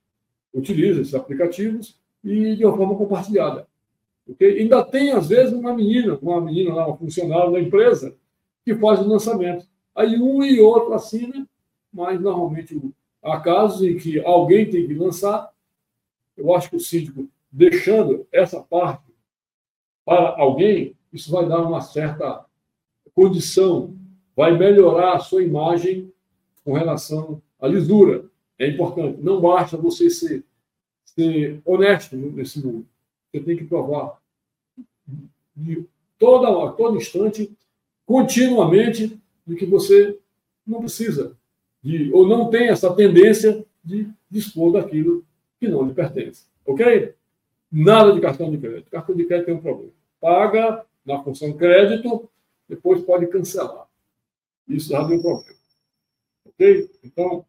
[0.53, 3.67] utiliza esses aplicativos e de uma forma compartilhada.
[4.29, 4.59] Okay?
[4.59, 8.15] Ainda tem, às vezes, uma menina, uma menina lá, uma funcionária da empresa,
[8.67, 9.67] que faz o lançamento.
[9.95, 11.49] Aí um e outro assina,
[11.91, 12.79] mas normalmente
[13.23, 15.51] há casos em que alguém tem que lançar.
[16.37, 19.11] Eu acho que o síndico, deixando essa parte
[20.05, 22.45] para alguém, isso vai dar uma certa
[23.15, 23.95] condição,
[24.43, 26.13] vai melhorar a sua imagem
[26.65, 28.25] com relação à lisura.
[28.59, 29.21] É importante.
[29.23, 30.43] Não basta você ser,
[31.05, 32.85] ser honesto nesse mundo.
[33.31, 34.21] Você tem que provar
[35.55, 35.85] de
[36.19, 37.57] toda, a todo instante,
[38.05, 39.17] continuamente,
[39.47, 40.19] de que você
[40.67, 41.37] não precisa
[41.81, 45.25] de, ou não tem essa tendência de dispor daquilo
[45.61, 46.47] que não lhe pertence.
[46.67, 47.15] Ok?
[47.71, 48.91] Nada de cartão de crédito.
[48.91, 49.93] Cartão de crédito tem um problema.
[50.21, 52.29] Paga na função crédito,
[52.69, 53.87] depois pode cancelar.
[54.77, 55.59] Isso já um problema.
[56.47, 56.91] Ok?
[57.05, 57.45] Então,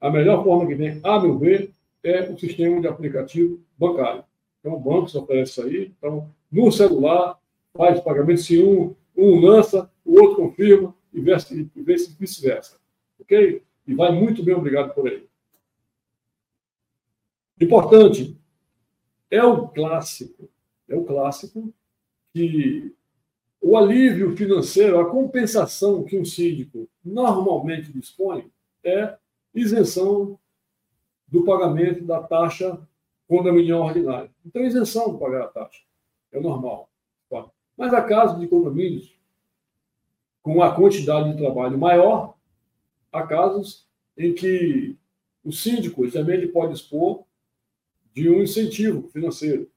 [0.00, 1.70] a melhor forma que tem, a meu ver,
[2.02, 4.24] é o sistema de aplicativo bancário.
[4.60, 5.92] Então, o banco só oferece isso aí.
[5.98, 7.38] Então, no celular,
[7.76, 8.42] faz pagamento.
[8.42, 12.78] Se um, um lança, o outro confirma, e vice-versa.
[13.20, 13.62] Ok?
[13.86, 15.26] E vai muito bem, obrigado por aí.
[17.60, 18.36] Importante,
[19.30, 20.50] é o clássico,
[20.88, 21.72] é o clássico
[22.32, 22.92] que
[23.66, 28.52] o alívio financeiro, a compensação que um síndico normalmente dispõe
[28.84, 29.16] é
[29.54, 30.38] isenção
[31.26, 32.78] do pagamento da taxa
[33.26, 34.30] condominial ordinária.
[34.44, 35.80] Então, isenção de pagar a taxa.
[36.30, 36.90] É normal.
[37.74, 39.18] Mas há casos de condomínios
[40.42, 42.36] com a quantidade de trabalho maior,
[43.10, 44.94] há casos em que
[45.42, 47.24] o síndico também ele pode expor
[48.12, 49.70] de um incentivo financeiro.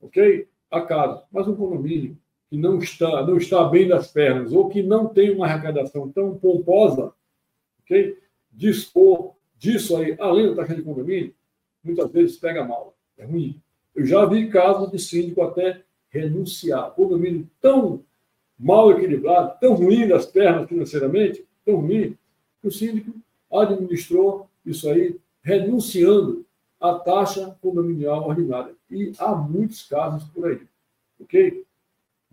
[0.00, 0.48] Ok?
[0.70, 1.26] Há casos.
[1.30, 2.18] Mas um condomínio
[2.50, 6.36] que não está, não está bem das pernas ou que não tem uma arrecadação tão
[6.36, 7.12] pomposa,
[7.82, 8.18] ok?
[8.52, 11.34] Dispor disso aí, além da taxa de condomínio,
[11.82, 12.94] muitas vezes pega mal.
[13.16, 13.60] É ruim.
[13.94, 16.90] Eu já vi casos de síndico até renunciar.
[16.92, 18.04] Condomínio tão
[18.58, 22.16] mal equilibrado, tão ruim das pernas financeiramente, tão ruim,
[22.60, 23.12] que o síndico
[23.52, 26.44] administrou isso aí, renunciando
[26.80, 28.74] à taxa condominial ordinária.
[28.90, 30.60] E há muitos casos por aí.
[31.20, 31.64] Ok?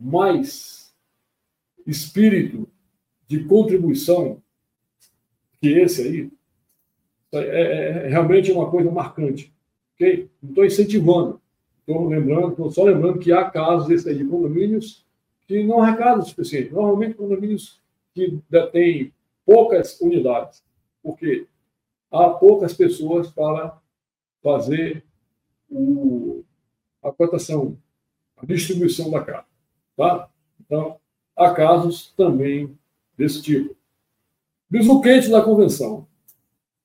[0.03, 0.91] Mas
[1.85, 2.67] espírito
[3.27, 4.41] de contribuição,
[5.61, 6.31] que esse aí,
[7.31, 9.53] é, é, é realmente uma coisa marcante.
[9.93, 10.27] Okay?
[10.41, 11.39] Não estou incentivando,
[11.79, 15.05] estou lembrando, estou só lembrando que há casos desse aí de condomínios
[15.47, 16.73] que não arrecadam o suficiente.
[16.73, 17.79] Normalmente, condomínios
[18.13, 19.13] que detêm
[19.45, 20.63] poucas unidades,
[21.03, 21.45] porque
[22.09, 23.79] há poucas pessoas para
[24.41, 25.05] fazer
[25.69, 26.43] o,
[27.03, 27.77] a cotação,
[28.35, 29.50] a distribuição da carta.
[30.01, 30.27] Tá?
[30.59, 30.99] Então,
[31.37, 32.75] há casos também
[33.15, 33.75] desse tipo.
[34.67, 36.07] Bizuquente da convenção.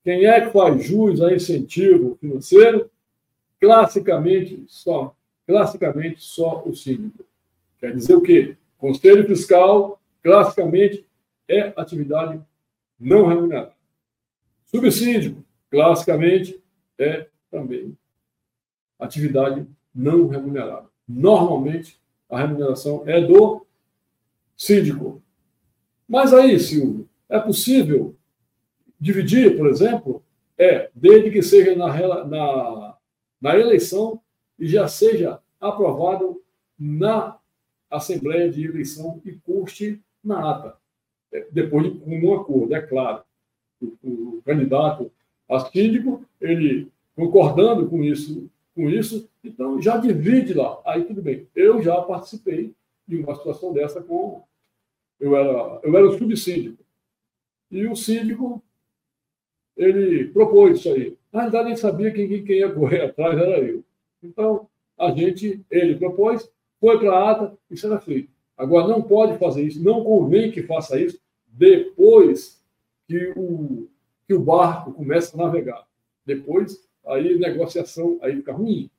[0.03, 2.91] Quem é que faz jus a incentivo financeiro?
[3.59, 5.15] Classicamente, só,
[5.47, 7.25] classicamente, só o síndico.
[7.79, 8.55] Quer dizer o quê?
[8.77, 11.03] Conselho fiscal, classicamente,
[11.47, 12.39] é atividade
[12.99, 13.73] não remunerada.
[14.67, 16.61] Subsíndico, classicamente,
[16.99, 17.97] é também
[18.99, 20.87] atividade não remunerada.
[21.07, 21.99] Normalmente,
[22.29, 23.65] a remuneração é do
[24.55, 25.21] síndico.
[26.07, 28.15] Mas aí, Silvio, é possível
[28.99, 30.23] dividir, por exemplo?
[30.57, 32.97] É, desde que seja na, na,
[33.39, 34.19] na eleição
[34.57, 36.41] e já seja aprovado
[36.77, 37.37] na
[37.89, 40.77] Assembleia de Eleição e custe na ata.
[41.31, 43.23] É, depois de um acordo, é claro.
[43.81, 45.11] O, o, candidato
[45.47, 50.79] a síndico, ele concordando com isso, com isso, então já divide lá.
[50.85, 51.47] Aí tudo bem.
[51.55, 52.75] Eu já participei
[53.07, 54.43] de uma situação dessa com.
[55.19, 56.85] Eu era, eu era o subsíndico.
[57.71, 58.61] E o síndico,
[59.75, 61.17] ele propôs isso aí.
[61.33, 63.83] Na verdade, nem sabia quem, quem ia correr atrás era eu.
[64.21, 66.47] Então, a gente, ele propôs,
[66.79, 68.29] foi para a ata e será feito.
[68.55, 72.63] Agora, não pode fazer isso, não convém que faça isso depois
[73.07, 73.87] que o,
[74.27, 75.87] que o barco começa a navegar.
[76.23, 78.89] Depois, aí negociação aí fica ruim.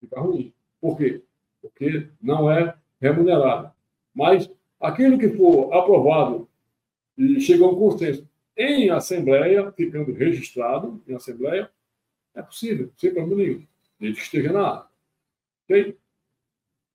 [0.00, 0.52] Fica ruim.
[0.80, 1.22] Por quê?
[1.60, 3.72] Porque não é remunerado.
[4.14, 6.48] Mas aquilo que for aprovado
[7.16, 11.70] e chegou a um consenso em assembleia, ficando registrado em assembleia,
[12.34, 13.66] é possível, sem problema nenhum,
[13.98, 14.88] desde que esteja na ata.
[15.64, 15.96] Ok?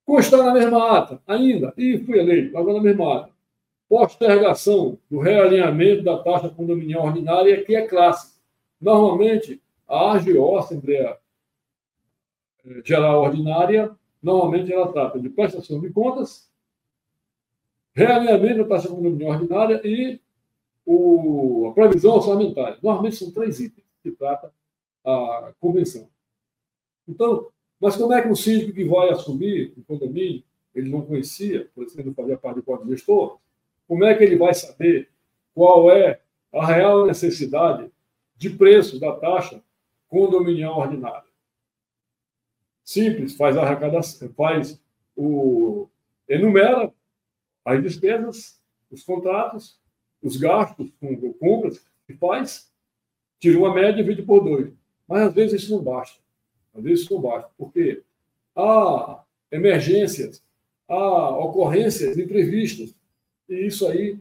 [0.04, 3.30] Constar na mesma ata, ainda, e fui eleito, agora na mesma ata.
[3.88, 8.40] Postergação do realinhamento da taxa condominial ordinária, que é clássica.
[8.80, 9.60] Normalmente,
[9.90, 11.18] a AGO, Assembleia
[12.64, 13.90] eh, Geral Ordinária,
[14.22, 16.48] normalmente ela trata de prestação de contas,
[17.92, 20.20] realinhamento da taxa condominial ordinária e
[20.86, 22.78] o, a previsão orçamentária.
[22.80, 24.52] Normalmente são três itens que trata
[25.04, 26.08] a convenção.
[27.08, 27.48] Então,
[27.80, 31.84] mas como é que o síndico que vai assumir o condomínio, ele não conhecia, por
[31.84, 33.38] exemplo, fazia parte do código gestor,
[33.88, 35.08] como é que ele vai saber
[35.52, 36.20] qual é
[36.52, 37.90] a real necessidade
[38.36, 39.60] de preço da taxa
[40.10, 41.30] condominial ordinária?
[42.84, 44.78] Simples, faz a arrecadação, faz
[45.16, 45.88] o
[46.28, 46.92] enumera
[47.64, 49.78] as despesas, os contratos,
[50.22, 52.70] os gastos com compras que faz,
[53.38, 54.72] tira uma média e divide por dois.
[55.06, 56.20] Mas às vezes isso não basta.
[56.74, 58.02] Às vezes isso não basta, porque
[58.54, 60.42] há emergências,
[60.88, 62.94] há ocorrências imprevistas,
[63.48, 64.18] e isso aí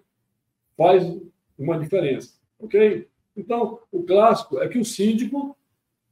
[0.75, 1.03] faz
[1.57, 3.07] uma diferença, ok?
[3.35, 5.55] Então, o clássico é que o síndico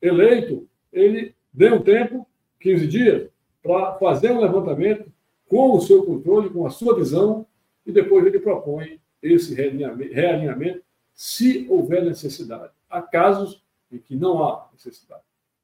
[0.02, 2.28] eleito, ele dê um tempo,
[2.60, 3.30] 15 dias,
[3.62, 5.12] para fazer um levantamento
[5.50, 7.46] com o seu controle, com a sua visão,
[7.86, 10.82] e depois ele propõe esse realinhamento,
[11.14, 12.72] se houver necessidade.
[12.90, 15.22] Há casos em que não há necessidade.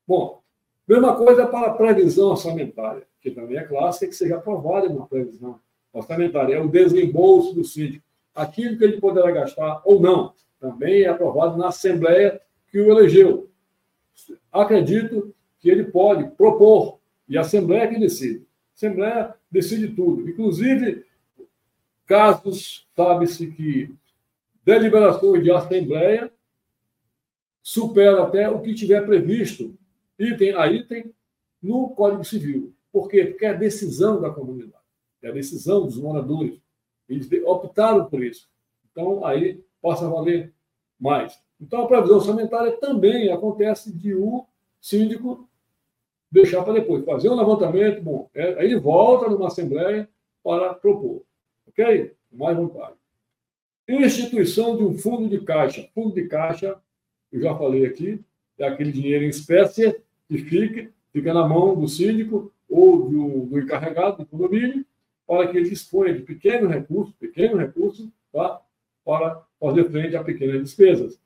[0.08, 0.42] Bom,
[0.88, 5.60] mesma coisa para a previsão orçamentária, que também é clássica, que seja aprovada uma previsão
[5.92, 6.56] orçamentária.
[6.56, 8.04] É o desembolso do síndico.
[8.34, 13.50] Aquilo que ele poderá gastar ou não, também é aprovado na Assembleia que o elegeu.
[14.52, 18.40] Acredito que ele pode propor, e a Assembleia que decide.
[18.40, 21.06] A Assembleia decide tudo, inclusive
[22.06, 23.94] casos, sabe-se que
[24.66, 26.32] deliberações de Assembleia
[27.62, 29.76] supera até o que tiver previsto,
[30.20, 31.14] item a item,
[31.62, 32.76] no Código Civil.
[32.92, 33.26] Por quê?
[33.26, 34.84] Porque é decisão da comunidade,
[35.22, 36.60] é a decisão dos moradores.
[37.08, 38.50] Eles optaram por isso.
[38.92, 40.54] Então, aí possa valer
[41.00, 41.42] mais.
[41.64, 44.46] Então, a previsão orçamentária também acontece de o
[44.82, 45.48] síndico
[46.30, 50.10] deixar para depois, fazer um levantamento, bom, é, aí ele volta numa assembleia
[50.44, 51.24] para propor.
[51.68, 52.14] Ok?
[52.32, 52.96] Mais vontade.
[53.88, 55.88] Instituição de um fundo de caixa.
[55.96, 56.76] Fundo de caixa,
[57.32, 58.20] eu já falei aqui,
[58.58, 63.60] é aquele dinheiro em espécie que fica, fica na mão do síndico ou do, do
[63.60, 64.86] encarregado do condomínio,
[65.26, 68.60] para que ele disponha de pequeno recurso, pequeno recurso, tá?
[69.06, 71.24] para fazer frente a pequenas despesas.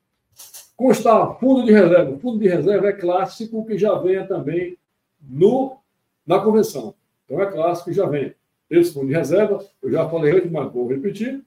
[0.78, 2.12] Constar fundo de reserva.
[2.12, 4.78] O fundo de reserva é clássico que já venha também
[5.20, 5.78] no,
[6.26, 6.94] na convenção.
[7.26, 8.36] Então, é clássico que já vem.
[8.70, 11.44] esse fundo de reserva, eu já falei antes, mas vou repetir,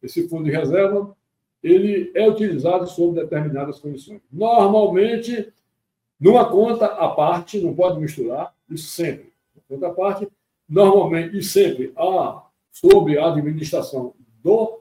[0.00, 1.14] esse fundo de reserva,
[1.62, 4.20] ele é utilizado sob determinadas condições.
[4.32, 5.52] Normalmente,
[6.18, 9.32] numa conta à parte, não pode misturar, isso sempre.
[9.68, 10.28] Conta à parte,
[10.68, 14.80] normalmente e sempre há sob a administração do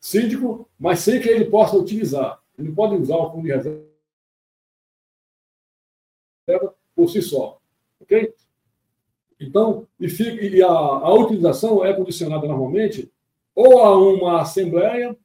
[0.00, 2.40] síndico, mas sem que ele possa utilizar.
[2.58, 3.86] Ele pode usar o fundo de reserva
[6.94, 7.60] por si só.
[8.00, 8.34] Ok?
[9.38, 13.12] Então, e, fica, e a, a utilização é condicionada normalmente
[13.54, 15.16] ou a uma assembleia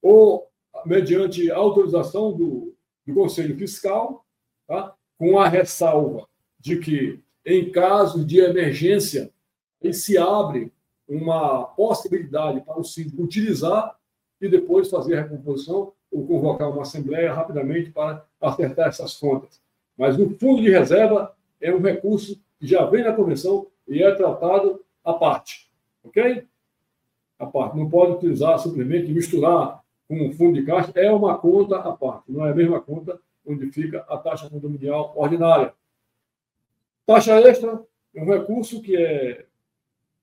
[0.00, 0.48] ou
[0.84, 2.74] mediante autorização do,
[3.04, 4.24] do Conselho Fiscal,
[4.66, 4.94] tá?
[5.18, 6.28] com a ressalva
[6.58, 9.32] de que, em caso de emergência,
[9.80, 10.72] ele se abre
[11.08, 13.96] uma possibilidade para o síndico utilizar
[14.40, 19.60] e depois fazer a recomposição ou convocar uma assembleia rapidamente para acertar essas contas.
[19.98, 24.10] Mas o fundo de reserva é um recurso que já vem na convenção e é
[24.14, 25.70] tratado à parte.
[26.02, 26.46] Ok?
[27.38, 27.76] À parte.
[27.76, 30.90] Não pode utilizar simplesmente misturar com um fundo de caixa.
[30.94, 32.32] É uma conta à parte.
[32.32, 35.74] Não é a mesma conta onde fica a taxa condominial ordinária.
[37.04, 37.82] Taxa extra
[38.14, 39.44] é um recurso que é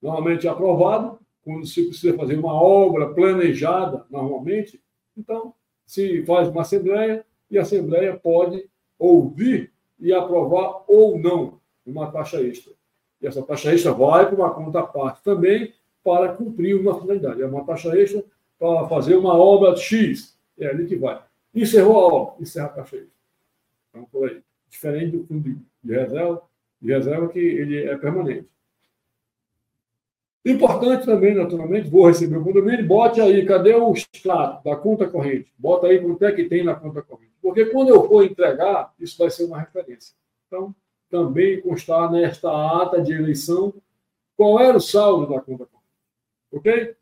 [0.01, 4.81] normalmente aprovado quando se precisa fazer uma obra planejada, normalmente.
[5.15, 5.53] Então,
[5.85, 8.67] se faz uma assembleia e a assembleia pode
[8.97, 12.73] ouvir e aprovar ou não uma taxa extra.
[13.21, 15.73] E essa taxa extra vai para uma conta à parte também
[16.03, 17.41] para cumprir uma finalidade.
[17.41, 18.23] É uma taxa extra
[18.59, 20.37] para fazer uma obra X.
[20.57, 21.21] É ali que vai.
[21.53, 23.13] Encerrou a obra, encerra a taxa extra.
[23.89, 24.41] Então, por aí.
[24.69, 26.41] Diferente do fundo de reserva,
[26.81, 28.47] de reserva que ele é permanente.
[30.45, 35.53] Importante também, naturalmente, vou receber o condomínio, bote aí, cadê o extrato da conta corrente?
[35.57, 37.31] Bota aí quanto é que tem na conta corrente.
[37.41, 40.13] Porque quando eu for entregar, isso vai ser uma referência.
[40.47, 40.75] Então,
[41.09, 42.49] também constar nesta
[42.81, 43.73] ata de eleição
[44.35, 45.83] qual era o saldo da conta corrente.
[46.51, 46.95] Ok?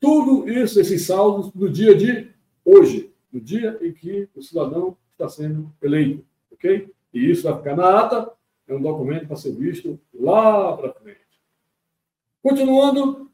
[0.00, 2.28] Tudo isso, esses saldos, no dia de
[2.64, 6.24] hoje, no dia em que o cidadão está sendo eleito.
[6.50, 6.92] Ok?
[7.12, 8.32] E isso vai ficar na ata,
[8.66, 11.09] é um documento para ser visto lá para frente.
[12.42, 13.30] Continuando,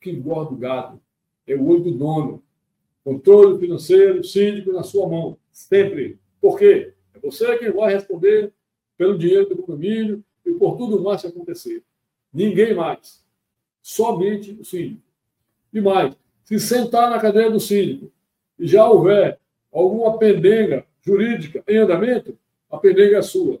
[0.00, 1.00] que engorda o gado
[1.46, 2.42] é o olho do dono.
[3.04, 6.18] Controle financeiro, síndico na sua mão, sempre.
[6.40, 6.94] Por quê?
[7.14, 8.52] É você quem vai responder
[8.96, 11.82] pelo dinheiro do condomínio e por tudo mais que acontecer.
[12.32, 13.24] Ninguém mais.
[13.80, 15.02] Somente o síndico.
[15.72, 18.12] E mais, se sentar na cadeira do síndico
[18.58, 19.40] e já houver
[19.72, 22.38] alguma pendenga jurídica em andamento,
[22.70, 23.60] a pendenga é sua.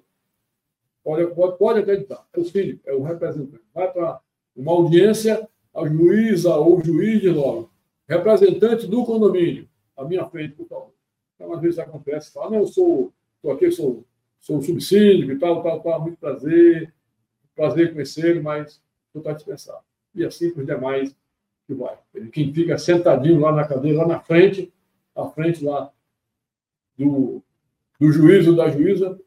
[1.02, 2.24] Pode, pode, pode acreditar.
[2.32, 3.64] É o síndico, é o representante.
[3.74, 4.20] Vai para
[4.54, 7.70] uma audiência, a juíza ou juiz de logo,
[8.08, 10.92] representante do condomínio, à minha frente, por favor.
[11.34, 14.04] Então, às vezes acontece, fala, não, eu sou, estou aqui, sou,
[14.38, 16.92] sou subsídio e tal, tal, tal, muito prazer,
[17.54, 18.80] prazer conhecê-lo, mas
[19.14, 19.82] estou dispensado.
[20.14, 21.16] E assim para os demais
[21.66, 21.96] que vai.
[22.32, 24.72] Quem fica sentadinho lá na cadeira, lá na frente,
[25.14, 25.90] à frente lá
[26.96, 27.42] do,
[27.98, 29.18] do juiz ou da juíza,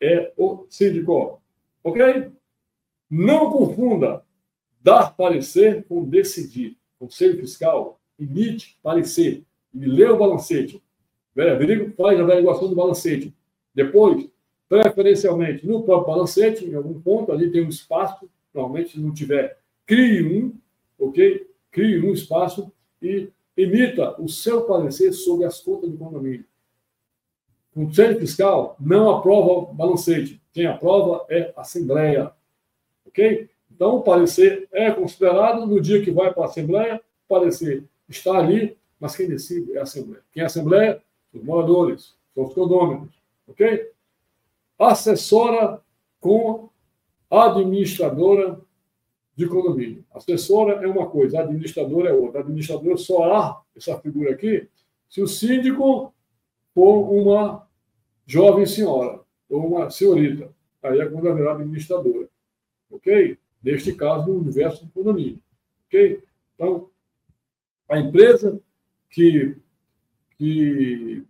[0.00, 1.40] é o síndico.
[1.82, 2.32] Ok?
[3.10, 4.24] Não confunda
[4.88, 6.78] dar parecer com decidir.
[6.98, 10.82] Conselho Fiscal emite parecer e lê o balancete.
[11.34, 13.34] Verifica, faz a averiguação do balancete.
[13.74, 14.28] Depois,
[14.66, 19.58] preferencialmente, no próprio balancete, em algum ponto, ali tem um espaço, normalmente, se não tiver,
[19.86, 20.54] crie um,
[20.98, 21.46] ok?
[21.70, 26.46] Crie um espaço e emita o seu parecer sobre as contas do condomínio.
[27.76, 30.40] O Conselho Fiscal não aprova o balancete.
[30.50, 32.32] Quem aprova é a Assembleia.
[33.06, 33.48] Ok?
[33.78, 38.36] Então, o parecer é considerado no dia que vai para a Assembleia, o parecer está
[38.36, 40.20] ali, mas quem decide é a Assembleia.
[40.32, 41.00] Quem é a Assembleia?
[41.32, 43.14] Os moradores, os condôminos,
[43.46, 43.88] ok?
[44.76, 45.80] Assessora
[46.18, 46.70] com
[47.30, 48.60] administradora
[49.36, 50.04] de condomínio.
[50.12, 52.40] Assessora é uma coisa, administradora é outra.
[52.40, 54.68] Administradora só há essa figura aqui
[55.08, 56.12] se o síndico
[56.74, 57.64] for uma
[58.26, 60.50] jovem senhora ou uma senhorita.
[60.82, 62.28] Aí é haverá administradora.
[62.90, 63.38] Ok?
[63.62, 65.40] Neste caso, no universo do condomínio.
[65.86, 66.22] Ok?
[66.54, 66.90] Então,
[67.88, 68.60] a empresa
[69.10, 69.56] que,
[70.36, 71.24] que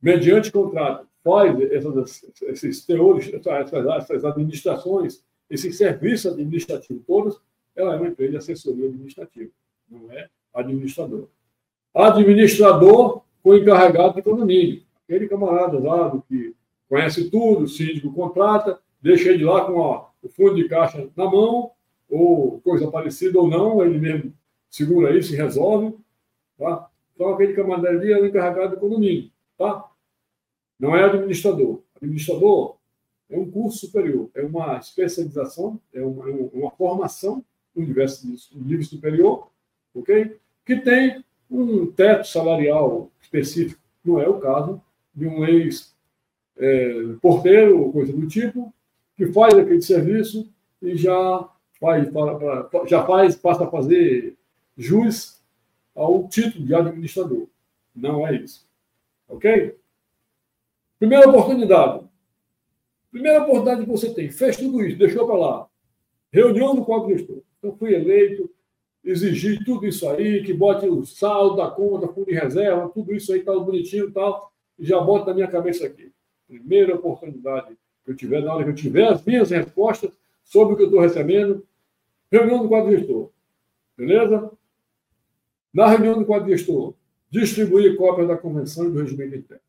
[0.00, 7.40] mediante contrato, faz essas, esses teores, essas, essas administrações, esses serviços administrativos todos,
[7.74, 9.50] ela é uma empresa de assessoria administrativa,
[9.90, 11.28] não é administrador.
[11.94, 14.82] Administrador com encarregado de condomínio.
[15.04, 16.54] Aquele camarada lá do que
[16.88, 21.26] conhece tudo, o síndico contrata, deixa ele lá com a o fundo de caixa na
[21.26, 21.70] mão,
[22.08, 24.32] ou coisa parecida ou não, ele mesmo
[24.70, 25.96] segura isso e resolve.
[26.58, 26.88] Tá?
[27.14, 29.30] Então, aquele camarada ali é o encarregado do condomínio.
[29.56, 29.88] Tá?
[30.78, 31.80] Não é administrador.
[31.96, 32.76] Administrador
[33.30, 37.44] é um curso superior, é uma especialização, é uma, é uma formação
[37.76, 39.50] um nível superior,
[39.94, 40.36] ok?
[40.64, 43.80] Que tem um teto salarial específico.
[44.04, 44.80] Não é o caso
[45.14, 48.72] de um ex-porteiro é, ou coisa do tipo,
[49.16, 50.52] que faz aquele serviço
[50.82, 51.48] e já
[51.80, 52.08] faz,
[52.86, 54.36] já faz, passa a fazer
[54.76, 55.42] jus
[55.94, 57.46] ao título de administrador.
[57.94, 58.68] Não é isso.
[59.28, 59.76] Ok?
[60.98, 62.04] Primeira oportunidade.
[63.10, 64.30] Primeira oportunidade que você tem.
[64.30, 65.68] Fez tudo isso, deixou para lá.
[66.32, 67.42] Reunião do quadro gestor.
[67.58, 68.50] Então, fui eleito,
[69.04, 73.32] exigi tudo isso aí, que bote o saldo da conta, fundo de reserva, tudo isso
[73.32, 76.10] aí está bonitinho e tal, e já boto na minha cabeça aqui.
[76.48, 80.10] Primeira oportunidade que eu tiver, na hora que eu tiver as minhas respostas
[80.44, 81.66] sobre o que eu estou recebendo,
[82.30, 83.30] reunião do quadro gestor.
[83.96, 84.50] Beleza?
[85.72, 86.94] Na reunião do quadro gestor,
[87.30, 89.62] distribuir cópias da convenção e do regimento interno.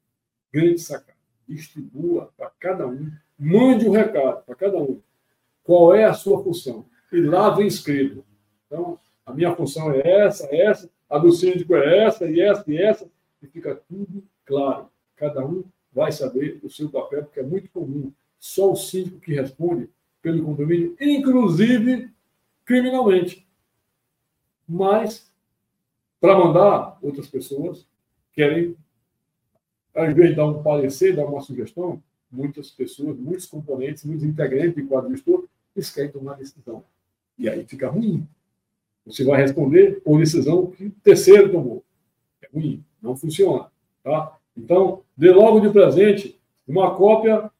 [0.51, 1.15] Grande sacada.
[1.47, 3.11] Distribua para cada um.
[3.37, 4.99] Mande um recado para cada um.
[5.63, 6.85] Qual é a sua função?
[7.11, 8.25] E lá vem escrito.
[8.65, 12.77] Então, a minha função é essa, essa, a do síndico é essa, e essa, e
[12.77, 13.09] essa,
[13.41, 14.89] e fica tudo claro.
[15.15, 18.11] Cada um vai saber o seu papel, porque é muito comum.
[18.45, 19.89] Só o síndico que responde
[20.21, 22.11] pelo condomínio, inclusive
[22.63, 23.43] criminalmente.
[24.69, 25.31] Mas,
[26.21, 27.87] para mandar outras pessoas,
[28.33, 28.77] querem,
[29.95, 34.75] ao invés de dar um parecer, dar uma sugestão, muitas pessoas, muitos componentes, muitos integrantes
[34.75, 36.85] do quadro gestor, eles querem tomar decisão.
[37.39, 38.27] E aí fica ruim.
[39.07, 41.83] Você vai responder por decisão que o terceiro tomou.
[42.43, 43.71] É ruim, não funciona.
[44.03, 44.37] Tá?
[44.55, 47.51] Então, dê logo de presente uma cópia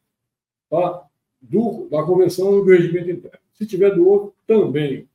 [0.70, 1.06] tá,
[1.40, 3.38] do, da convenção do regimento interno.
[3.52, 5.08] Se tiver do outro, também.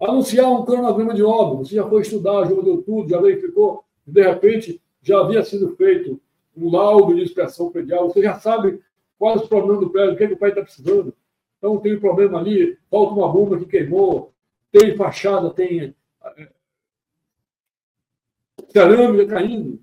[0.00, 1.58] Anunciar um cronograma de obra.
[1.58, 3.84] Você já foi estudar, já deu tudo, já verificou.
[4.06, 6.20] De repente, já havia sido feito
[6.56, 8.08] um laudo de inspeção predial.
[8.08, 8.80] Você já sabe
[9.18, 11.14] quais os problemas do prédio, o que, é que o pai está precisando.
[11.58, 14.32] Então, tem um problema ali, falta uma bomba que queimou,
[14.70, 16.48] tem fachada, tem é,
[18.68, 19.80] cerâmica caindo.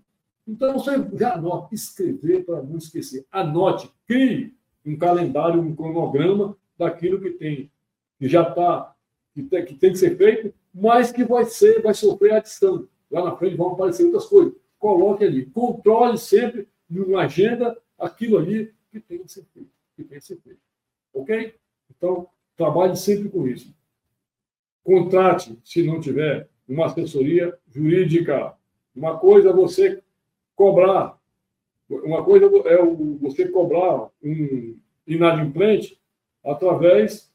[0.47, 3.25] Então, você já anote, escrever para não esquecer.
[3.31, 4.53] Anote, crie
[4.85, 7.71] um calendário, um cronograma daquilo que tem,
[8.17, 8.95] que já está,
[9.33, 12.87] que tem, que tem que ser feito, mas que vai ser, vai sofrer adição.
[13.09, 14.53] Lá na frente vão aparecer outras coisas.
[14.79, 15.45] Coloque ali.
[15.45, 19.69] Controle sempre numa agenda aquilo ali que tem que ser feito.
[19.95, 20.59] Que tem que ser feito.
[21.13, 21.55] Ok?
[21.95, 22.27] Então,
[22.57, 23.73] trabalhe sempre com isso.
[24.83, 28.55] Contrate, se não tiver, uma assessoria jurídica.
[28.95, 30.01] Uma coisa é você
[30.55, 31.17] cobrar,
[31.89, 32.77] uma coisa é
[33.21, 35.99] você cobrar um inadimplente
[36.43, 37.31] através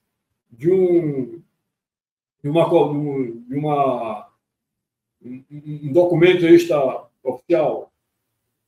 [0.50, 1.42] de um,
[2.42, 2.64] de uma,
[3.48, 4.28] de uma
[5.22, 7.92] um documento extra oficial.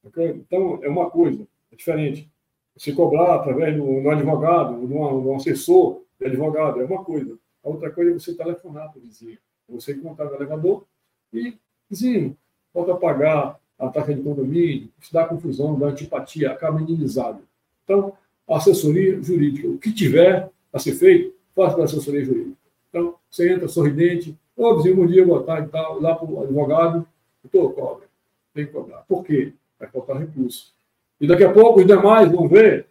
[0.04, 0.30] Okay?
[0.30, 2.30] Então, é uma coisa, é diferente.
[2.76, 7.38] Se cobrar através do, do advogado, de um, assessor de advogado, é uma coisa.
[7.62, 9.38] A outra coisa é você telefonar para o vizinho.
[9.68, 10.86] Você encontrar no elevador
[11.32, 11.56] e,
[11.88, 12.36] vizinho,
[12.72, 17.40] falta pagar a taxa de condomínio, isso dá confusão, dá antipatia, acaba minimizado.
[17.82, 18.12] Então,
[18.46, 19.68] assessoria jurídica.
[19.68, 22.56] O que tiver a ser feito, faça para a assessoria jurídica.
[22.90, 24.36] Então, você entra sorridente,
[24.76, 27.06] vizinho, bom dia, boa tarde, tal, lá para o advogado,
[27.42, 28.06] doutor, cobra.
[28.52, 28.98] Tem que cobrar.
[29.08, 29.54] Por quê?
[29.78, 30.74] Vai faltar recurso.
[31.18, 32.86] E daqui a pouco os demais vão ver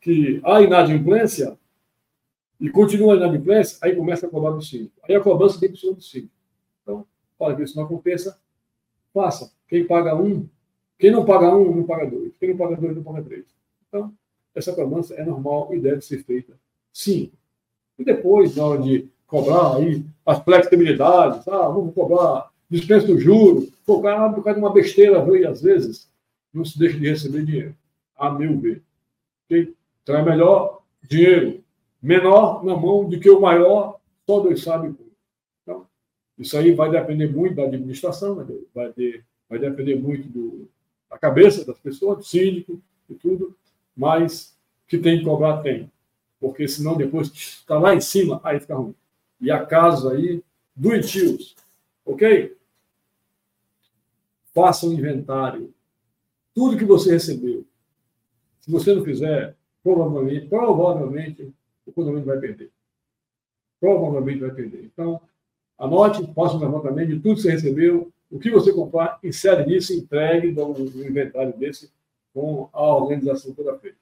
[0.00, 1.56] que há inadimplência
[2.60, 4.98] e continua a inadimplência, aí começa a cobrar do síndico.
[5.08, 6.32] Aí a cobrança tem que ser do síndico.
[6.82, 7.06] Então,
[7.38, 8.36] para que isso não aconteça,
[9.14, 9.52] faça.
[9.68, 10.48] Quem paga um,
[10.98, 12.32] quem não paga um, não paga dois.
[12.38, 13.44] Quem não paga dois, não paga três.
[13.86, 14.12] Então,
[14.54, 16.54] essa cobrança é normal e deve ser feita
[16.92, 17.30] sim.
[17.96, 23.68] E depois, na hora de cobrar aí as flexibilidades, ah, vamos cobrar dispensa do juro,
[23.86, 26.10] focar por causa de uma besteira, às vezes,
[26.52, 27.74] não se deixa de receber dinheiro,
[28.16, 28.82] a meu ver.
[29.46, 29.74] Okay?
[30.02, 31.62] Então é melhor dinheiro
[32.02, 35.10] menor na mão do que o maior, só Deus sabe como.
[35.62, 35.86] Então,
[36.36, 39.24] isso aí vai depender muito da administração, vai, ter,
[39.56, 40.68] depender muito do,
[41.08, 43.56] da cabeça das pessoas, do síndico e tudo,
[43.96, 45.90] mas que tem que cobrar, tem.
[46.40, 48.94] Porque senão depois está lá em cima, aí fica ruim.
[49.40, 50.42] E há casos aí
[50.74, 51.56] doentios,
[52.04, 52.56] ok?
[54.52, 55.72] Faça um inventário
[56.58, 57.64] tudo que você recebeu.
[58.60, 61.54] Se você não fizer, provavelmente, provavelmente
[61.86, 62.68] o condomínio vai perder.
[63.78, 64.84] Provavelmente vai perder.
[64.84, 65.20] Então,
[65.78, 69.92] anote, faça um levantamento de tudo que você recebeu, o que você comprar, insere nisso,
[69.92, 71.90] entregue um inventário desse
[72.34, 73.96] com a organização toda feita.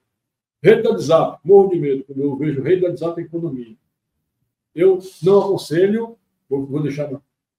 [0.62, 3.77] Rede da WhatsApp, morro de medo, quando eu vejo rede da WhatsApp em condomínio.
[4.74, 6.18] Eu não aconselho,
[6.49, 7.09] vou, deixar,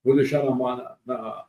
[0.04, 1.46] vou deixar na, na,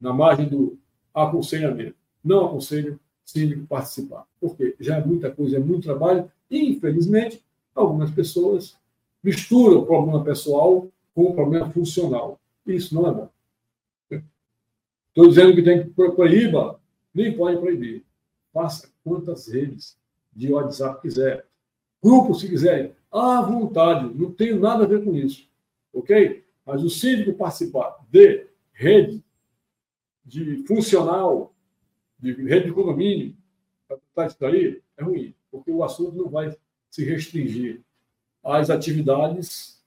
[0.00, 0.78] na margem do
[1.12, 7.42] aconselhamento não aconselho síndico participar, porque já é muita coisa, é muito trabalho, Infelizmente,
[7.74, 8.76] algumas pessoas
[9.22, 12.38] misturam o problema pessoal com o problema funcional.
[12.66, 13.28] Isso não é bom.
[15.14, 16.80] Estou dizendo que tem que proíba,
[17.14, 18.04] nem pode proibir.
[18.52, 19.96] Faça quantas redes
[20.32, 21.46] de WhatsApp quiser.
[22.02, 22.96] Grupo, se quiser.
[23.12, 24.12] À vontade.
[24.12, 25.48] Não tenho nada a ver com isso.
[25.92, 26.44] Ok?
[26.66, 29.22] Mas o síndico participar de rede
[30.24, 31.54] de funcional,
[32.18, 33.36] de rede de condomínio,
[33.86, 36.56] para tratar isso daí, é ruim, porque o assunto não vai
[36.90, 37.82] se restringir
[38.42, 39.80] às atividades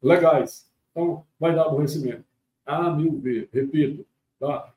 [0.00, 0.70] legais.
[0.92, 2.24] Então, vai dar aborrecimento.
[2.64, 4.06] A meu ver, repito,
[4.44, 4.74] tá?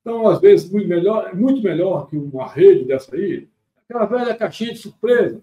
[0.00, 4.72] Então, às vezes, muito melhor, muito melhor que uma rede dessa aí, aquela velha caixinha
[4.72, 5.40] de surpresa,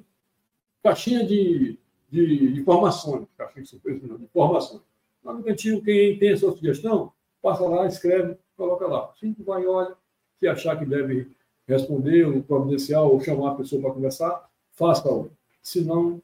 [0.84, 1.78] caixinha de,
[2.10, 4.82] de informações, caixinha de surpresa, não, de informações.
[5.24, 7.12] Lá no cantinho, quem tem a sua sugestão,
[7.42, 9.14] passa lá, escreve, coloca lá.
[9.20, 9.96] Cinco vai, olha,
[10.40, 11.32] se achar que deve
[11.68, 15.32] responder, ou providencial, ou chamar a pessoa para conversar, faça-o.
[15.62, 16.22] Se não,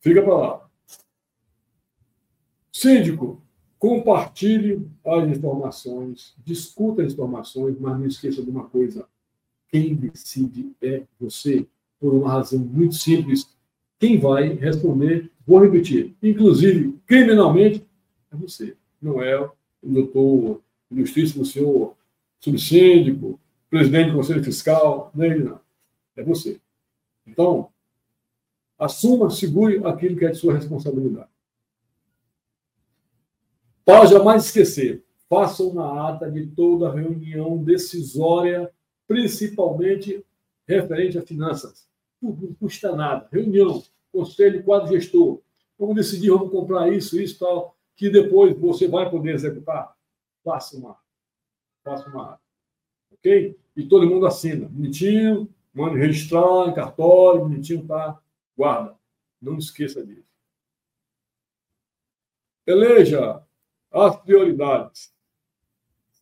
[0.00, 0.70] fica para lá.
[2.72, 3.40] Síndico,
[3.84, 9.06] compartilhe as informações, discuta as informações, mas não esqueça de uma coisa:
[9.68, 11.66] quem decide é você,
[12.00, 13.46] por uma razão muito simples.
[13.98, 17.86] Quem vai responder, vou repetir, inclusive criminalmente,
[18.32, 21.94] é você, não é o doutor ilustríssimo senhor
[22.40, 25.60] subsíndico, presidente do Conselho Fiscal, é ele, não.
[26.16, 26.58] É você.
[27.26, 27.68] Então,
[28.78, 31.33] assuma, segure aquilo que é de sua responsabilidade.
[33.84, 38.72] Para jamais esquecer, faça uma ata de toda reunião decisória,
[39.06, 40.24] principalmente
[40.66, 41.86] referente a finanças.
[42.20, 43.28] Não custa nada.
[43.30, 45.40] Reunião, conselho, quadro gestor.
[45.78, 49.94] Vamos decidir, vamos comprar isso, isso, tal, que depois você vai poder executar.
[50.42, 50.96] Faça uma,
[51.82, 52.40] faça uma ata.
[53.12, 53.58] Ok?
[53.76, 54.66] E todo mundo assina.
[54.66, 58.18] Bonitinho, manda registrar em cartório, bonitinho, tá?
[58.56, 58.96] Guarda.
[59.42, 60.24] Não esqueça disso.
[62.66, 63.44] Eleja
[63.94, 65.12] as prioridades.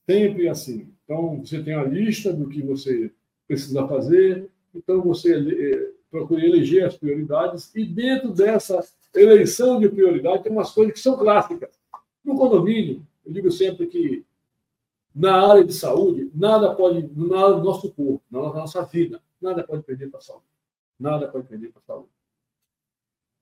[0.05, 0.93] Sempre assim.
[1.05, 3.11] Então, você tem a lista do que você
[3.47, 10.43] precisa fazer, então você eh, procura eleger as prioridades, e dentro dessa eleição de prioridade
[10.43, 11.71] tem umas coisas que são clássicas.
[12.25, 14.25] No condomínio, eu digo sempre que
[15.15, 17.27] na área de saúde, nada pode, no
[17.63, 20.45] nosso corpo, na nossa vida, nada pode perder para a saúde.
[20.99, 22.09] Nada pode perder para a saúde.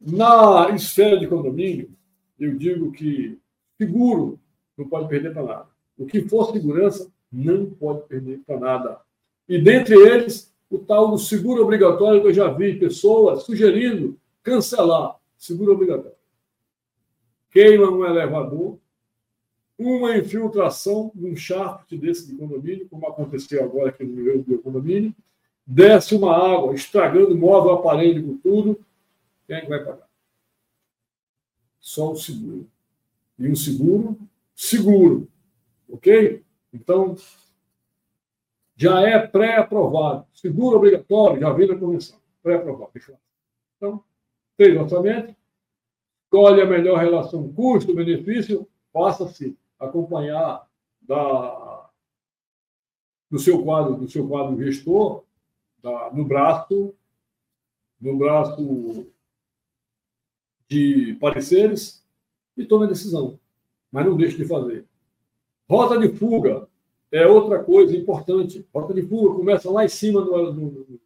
[0.00, 1.90] Na esfera de condomínio,
[2.38, 3.38] eu digo que
[3.80, 4.38] Seguro
[4.76, 5.66] não pode perder para nada.
[5.96, 9.00] O que for segurança não pode perder para nada.
[9.48, 15.18] E dentre eles, o tal do seguro obrigatório que eu já vi pessoas sugerindo cancelar
[15.38, 16.18] seguro obrigatório.
[17.50, 18.76] Queima um elevador,
[19.78, 25.14] uma infiltração num shaft desse de condomínio, como aconteceu agora aqui no meu condomínio,
[25.66, 28.78] desce uma água, estragando móvel, aparelho, tudo.
[29.46, 30.06] Quem é que vai pagar?
[31.80, 32.68] Só o seguro
[33.40, 34.18] e um seguro
[34.54, 35.26] seguro.
[35.88, 36.44] Ok?
[36.72, 37.16] Então,
[38.76, 40.26] já é pré-aprovado.
[40.34, 42.20] Seguro obrigatório, já vem na convenção.
[42.42, 42.92] Pré-aprovado.
[43.76, 44.04] Então,
[44.56, 45.34] fez orçamento,
[46.24, 50.68] escolhe a melhor relação custo-benefício, passa-se acompanhar
[51.00, 51.90] da,
[53.30, 55.24] do seu quadro, do seu quadro gestor,
[55.82, 56.94] da, no braço,
[57.98, 59.10] no braço
[60.68, 62.06] de pareceres,
[62.60, 63.38] e tome a decisão.
[63.90, 64.84] Mas não deixe de fazer.
[65.68, 66.68] Rota de fuga
[67.10, 68.66] é outra coisa importante.
[68.74, 71.00] Rota de fuga começa lá em cima, no, no,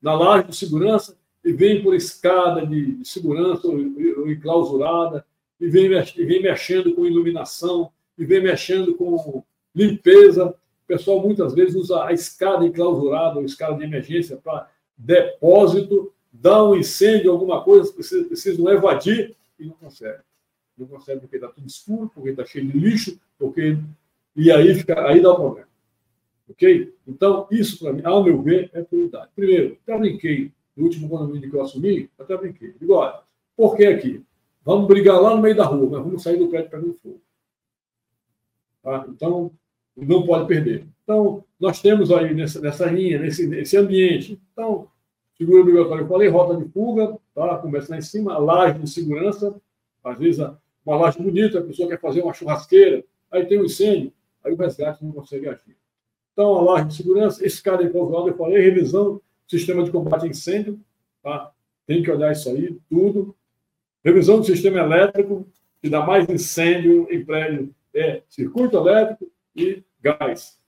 [0.00, 5.24] na laje de segurança, e vem por escada de, de segurança ou, ou enclausurada,
[5.60, 9.42] e vem, e vem mexendo com iluminação, e vem mexendo com
[9.74, 10.48] limpeza.
[10.48, 16.62] O pessoal muitas vezes usa a escada enclausurada ou escada de emergência para depósito, dá
[16.64, 20.25] um incêndio, alguma coisa, precisam, precisam evadir e não consegue
[20.78, 23.78] não consegue porque está tudo escuro, porque está cheio de lixo, porque
[24.36, 25.68] e aí fica, aí dá o problema.
[26.48, 26.94] Ok?
[27.06, 29.30] Então, isso para mim, ao meu ver, é prioridade.
[29.34, 32.74] Primeiro, até brinquei, no último condomínio que eu assumi, até brinquei.
[32.78, 33.20] Digo, olha,
[33.56, 34.22] por que aqui?
[34.62, 37.20] Vamos brigar lá no meio da rua, mas vamos sair do prédio pegando fogo.
[38.82, 39.06] Tá?
[39.08, 39.50] Então,
[39.96, 40.86] não pode perder.
[41.02, 44.38] Então, nós temos aí nessa, nessa linha, nesse, nesse ambiente.
[44.52, 44.88] Então,
[45.38, 47.56] seguro obrigatório, eu falei, rota de fuga, tá?
[47.58, 49.54] começa lá em cima, laje de segurança,
[50.04, 50.56] às vezes a,
[50.86, 54.12] uma laje bonita, a pessoa quer fazer uma churrasqueira, aí tem um incêndio,
[54.44, 55.76] aí o resgate não consegue agir.
[56.32, 60.28] Então, a laje de segurança, esse cara lado, eu falei, revisão sistema de combate a
[60.28, 60.80] incêndio,
[61.22, 61.52] tá?
[61.86, 63.34] tem que olhar isso aí, tudo.
[64.04, 65.46] Revisão do sistema elétrico,
[65.80, 70.58] que dá mais incêndio em prédio, é circuito elétrico e gás.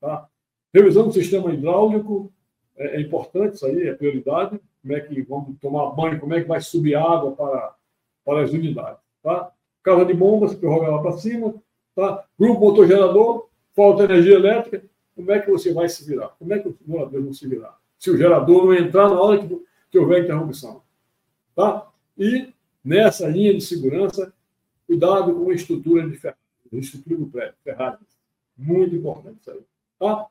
[0.00, 0.28] Tá?
[0.72, 2.32] Revisão do sistema hidráulico,
[2.76, 4.60] é, é importante, isso aí é prioridade.
[4.82, 7.74] como é que vamos tomar banho, como é que vai subir água para,
[8.24, 9.00] para as unidades.
[9.22, 9.52] Tá?
[9.84, 11.54] Casa de bombas, prorroga lá para cima.
[11.94, 12.26] Tá?
[12.36, 14.84] Grupo motor gerador, falta energia elétrica,
[15.14, 16.28] como é que você vai se virar?
[16.38, 17.78] Como é que os moradores vão se virar?
[17.98, 20.82] Se o gerador não entrar na hora que, que houver interrupção.
[21.54, 21.88] Tá?
[22.18, 22.52] E
[22.84, 24.32] nessa linha de segurança,
[24.86, 26.40] cuidado com a estrutura de ferragens,
[26.72, 28.18] a estrutura do prédio, ferragens.
[28.56, 29.60] Muito importante isso aí.
[29.98, 30.26] Tá?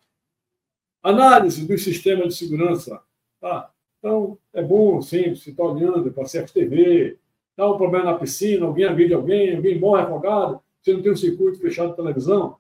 [1.02, 3.02] Análise do sistema de segurança.
[3.40, 3.72] Tá?
[4.00, 7.18] Então, é bom sempre se está olhando para a CFTV,
[7.56, 11.18] dá um problema na piscina, alguém agride alguém, alguém morre afogado, você não tem um
[11.18, 12.58] circuito fechado de televisão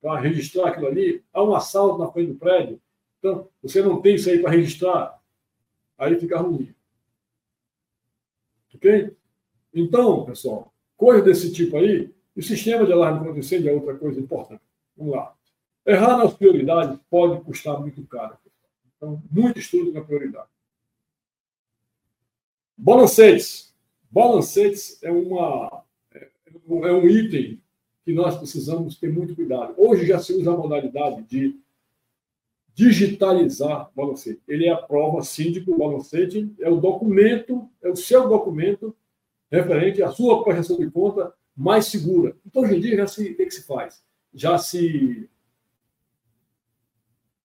[0.00, 2.80] para registrar aquilo ali, há um assalto na frente do prédio,
[3.18, 5.20] então você não tem isso aí para registrar,
[5.98, 6.74] aí fica ruim.
[8.74, 9.16] Ok?
[9.72, 14.20] Então, pessoal, coisa desse tipo aí, o sistema de alarme contra incêndio é outra coisa
[14.20, 14.62] importante.
[14.96, 15.34] Vamos lá.
[15.86, 18.36] Errar nas prioridades pode custar muito caro.
[18.96, 20.48] Então, muito estudo na prioridade.
[22.76, 23.74] Balancetes.
[24.10, 27.60] Balancetes é, uma, é, um item
[28.04, 29.74] que nós precisamos ter muito cuidado.
[29.76, 31.58] Hoje já se usa a modalidade de
[32.72, 34.42] digitalizar balancete.
[34.46, 38.94] Ele é a prova síndico, o balancete é o documento, é o seu documento
[39.50, 42.36] referente à sua prestação de conta mais segura.
[42.46, 44.04] Então, hoje em dia, já se, o que, se faz?
[44.32, 45.28] Já se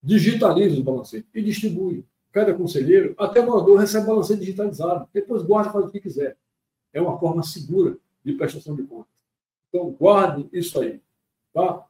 [0.03, 5.07] digitaliza o balancete e distribui cada conselheiro, até o morador recebe balancete digitalizado.
[5.13, 6.37] Depois guarda faz o que quiser.
[6.93, 9.11] É uma forma segura de prestação de contas.
[9.69, 10.99] Então, guarde isso aí.
[11.53, 11.85] Tá?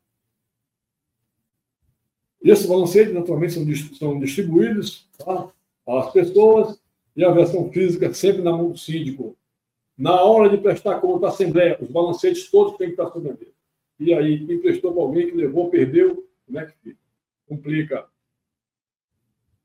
[2.43, 5.51] E esses balancetes, naturalmente, são, são distribuídos tá?
[5.87, 6.79] às pessoas
[7.15, 9.35] e a versão física sempre na mão do síndico.
[9.97, 13.33] Na hora de prestar conta à Assembleia, os balancetes todos têm que estar sob a
[13.33, 13.51] mesa.
[13.99, 16.99] E aí, quem prestou para alguém que levou, perdeu, como é que fica?
[17.47, 18.11] Complica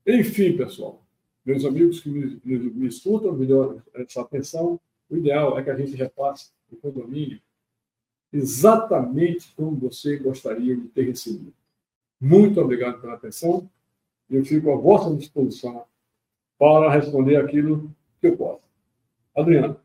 [0.06, 1.04] enfim, pessoal,
[1.44, 5.70] meus amigos que me, me, me escutam, me dão essa atenção, o ideal é que
[5.70, 7.40] a gente repasse o condomínio
[8.32, 11.52] exatamente como você gostaria de ter recebido.
[12.20, 13.68] Muito obrigado pela atenção.
[14.28, 15.84] Eu fico à vossa disposição
[16.58, 18.62] para responder aquilo que eu posso.
[19.36, 19.76] Adriana.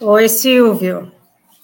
[0.00, 1.10] Oi, Silvio.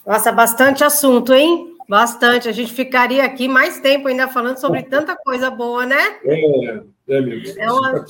[0.07, 1.77] Nossa, bastante assunto, hein?
[1.89, 2.49] Bastante.
[2.49, 6.19] A gente ficaria aqui mais tempo ainda falando sobre tanta coisa boa, né?
[6.25, 7.61] É, é mesmo.
[7.61, 8.05] É, uma,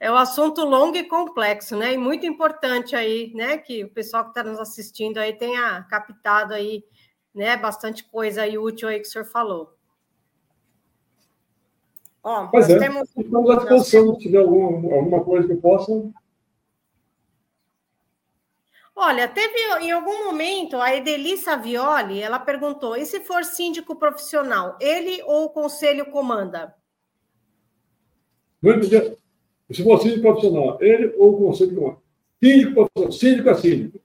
[0.00, 1.92] é um assunto longo e complexo, né?
[1.92, 3.58] E muito importante aí, né?
[3.58, 6.82] Que o pessoal que está nos assistindo aí tenha captado aí,
[7.34, 7.54] né?
[7.58, 9.76] Bastante coisa aí útil aí que o senhor falou.
[12.22, 12.78] Ó, pois nós é.
[12.78, 13.08] temos.
[13.14, 15.92] Estamos à disposição, se tiver alguma, alguma coisa que eu possa
[18.96, 24.76] Olha, teve em algum momento a Edeli Savioli, ela perguntou: e se for síndico profissional,
[24.80, 26.74] ele ou o conselho comanda?
[28.62, 29.19] Entendi.
[29.70, 31.98] Se for síndico profissional, ele ou o conselho comanda?
[32.42, 34.00] Síndico profissional, síndico é síndico.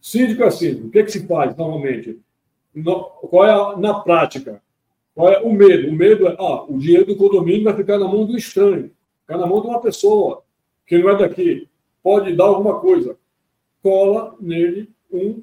[0.00, 0.86] Síndico é síndico.
[0.86, 2.20] O que, é que se faz normalmente?
[2.74, 4.62] No, qual é a, na prática?
[5.14, 5.88] Qual é o medo?
[5.88, 8.90] O medo é, ah, o dinheiro do condomínio vai ficar na mão do estranho,
[9.20, 10.42] ficar na mão de uma pessoa
[10.86, 11.68] que não é daqui
[12.04, 13.16] pode dar alguma coisa.
[13.82, 15.42] Cola nele um.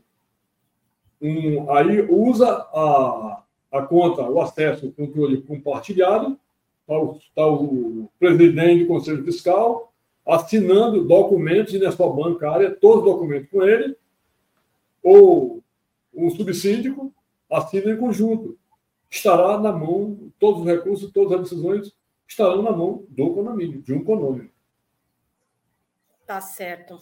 [1.20, 6.40] um aí usa a, a conta, o acesso, o controle compartilhado.
[6.92, 9.94] Está o, tá o presidente do Conselho Fiscal
[10.28, 13.96] assinando documentos na sua bancária, todos os documentos com ele,
[15.02, 15.64] ou
[16.14, 17.14] um subsíndico
[17.50, 18.58] assina em conjunto.
[19.10, 21.96] Estará na mão, todos os recursos, todas as decisões
[22.28, 24.52] estarão na mão do condomínio, de um condomínio.
[26.26, 27.00] Tá certo.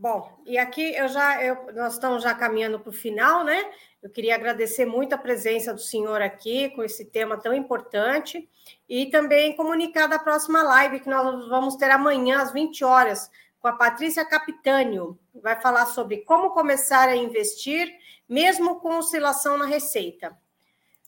[0.00, 3.70] Bom, e aqui eu já eu, nós estamos já caminhando para o final, né?
[4.02, 8.48] Eu queria agradecer muito a presença do senhor aqui com esse tema tão importante
[8.88, 13.68] e também comunicar da próxima live que nós vamos ter amanhã às 20 horas com
[13.68, 15.18] a Patrícia Capitânio.
[15.34, 17.94] Vai falar sobre como começar a investir
[18.26, 20.34] mesmo com oscilação na receita.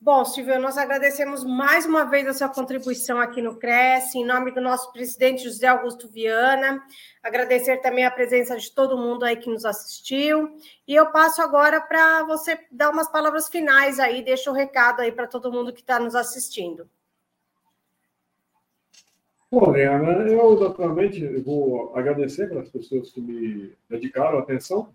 [0.05, 4.51] Bom, Silvio, nós agradecemos mais uma vez a sua contribuição aqui no Cresce, em nome
[4.51, 6.85] do nosso presidente José Augusto Viana,
[7.23, 10.59] agradecer também a presença de todo mundo aí que nos assistiu,
[10.89, 15.03] e eu passo agora para você dar umas palavras finais aí, deixa o um recado
[15.03, 16.91] aí para todo mundo que está nos assistindo.
[19.49, 24.93] Bom, Leana, eu naturalmente vou agradecer pelas pessoas que me dedicaram atenção?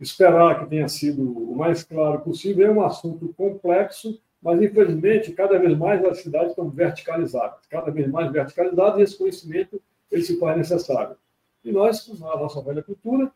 [0.00, 2.66] Esperar que tenha sido o mais claro possível.
[2.66, 8.08] É um assunto complexo, mas infelizmente cada vez mais as cidades estão verticalizadas, cada vez
[8.08, 9.80] mais verticalizadas, e esse conhecimento
[10.10, 11.16] ele se faz necessário.
[11.64, 13.30] E nós, na nossa velha cultura,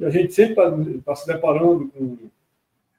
[0.00, 0.70] a gente sempre está
[1.04, 2.18] tá se deparando com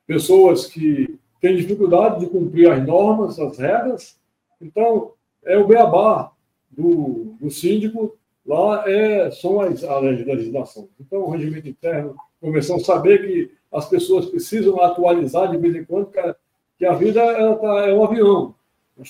[0.07, 4.19] pessoas que têm dificuldade de cumprir as normas, as regras.
[4.59, 5.13] Então,
[5.45, 6.31] é o beabá
[6.69, 10.89] do, do síndico, lá é, são as, a legislação.
[10.99, 16.07] Então, o regimento interno, convenção, saber que as pessoas precisam atualizar de vez em quando,
[16.07, 18.55] que a, a vida ela tá, é um avião,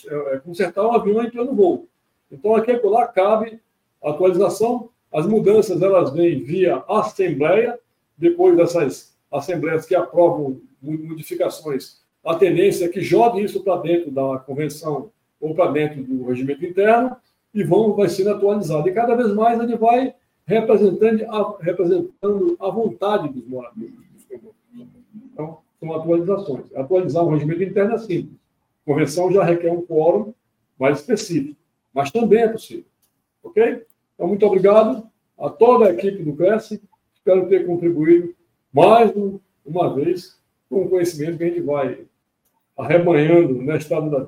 [0.08, 1.88] é, é consertar um avião em plano voo.
[2.32, 3.60] Então, aqui e lá cabe
[4.04, 7.80] atualização, as mudanças elas vêm via assembleia,
[8.18, 14.40] depois dessas assembleias que aprovam modificações, a tendência é que jogue isso para dentro da
[14.40, 17.16] convenção ou para dentro do regimento interno
[17.54, 18.88] e vão, vai sendo atualizado.
[18.88, 20.14] E cada vez mais ele vai
[20.50, 23.94] representando a, representando a vontade dos moradores.
[25.32, 26.66] Então, são atualizações.
[26.76, 28.40] Atualizar o regimento interno é simples.
[28.84, 30.34] Convenção já requer um quórum
[30.80, 31.56] mais específico,
[31.94, 32.86] mas também é possível.
[33.44, 33.86] Ok?
[34.16, 35.08] Então, muito obrigado
[35.38, 36.82] a toda a equipe do Cresce.
[37.14, 38.34] Espero ter contribuído
[38.74, 39.14] mais
[39.64, 42.06] uma vez com o conhecimento que a gente vai
[42.76, 44.28] arrebanhando no estado da.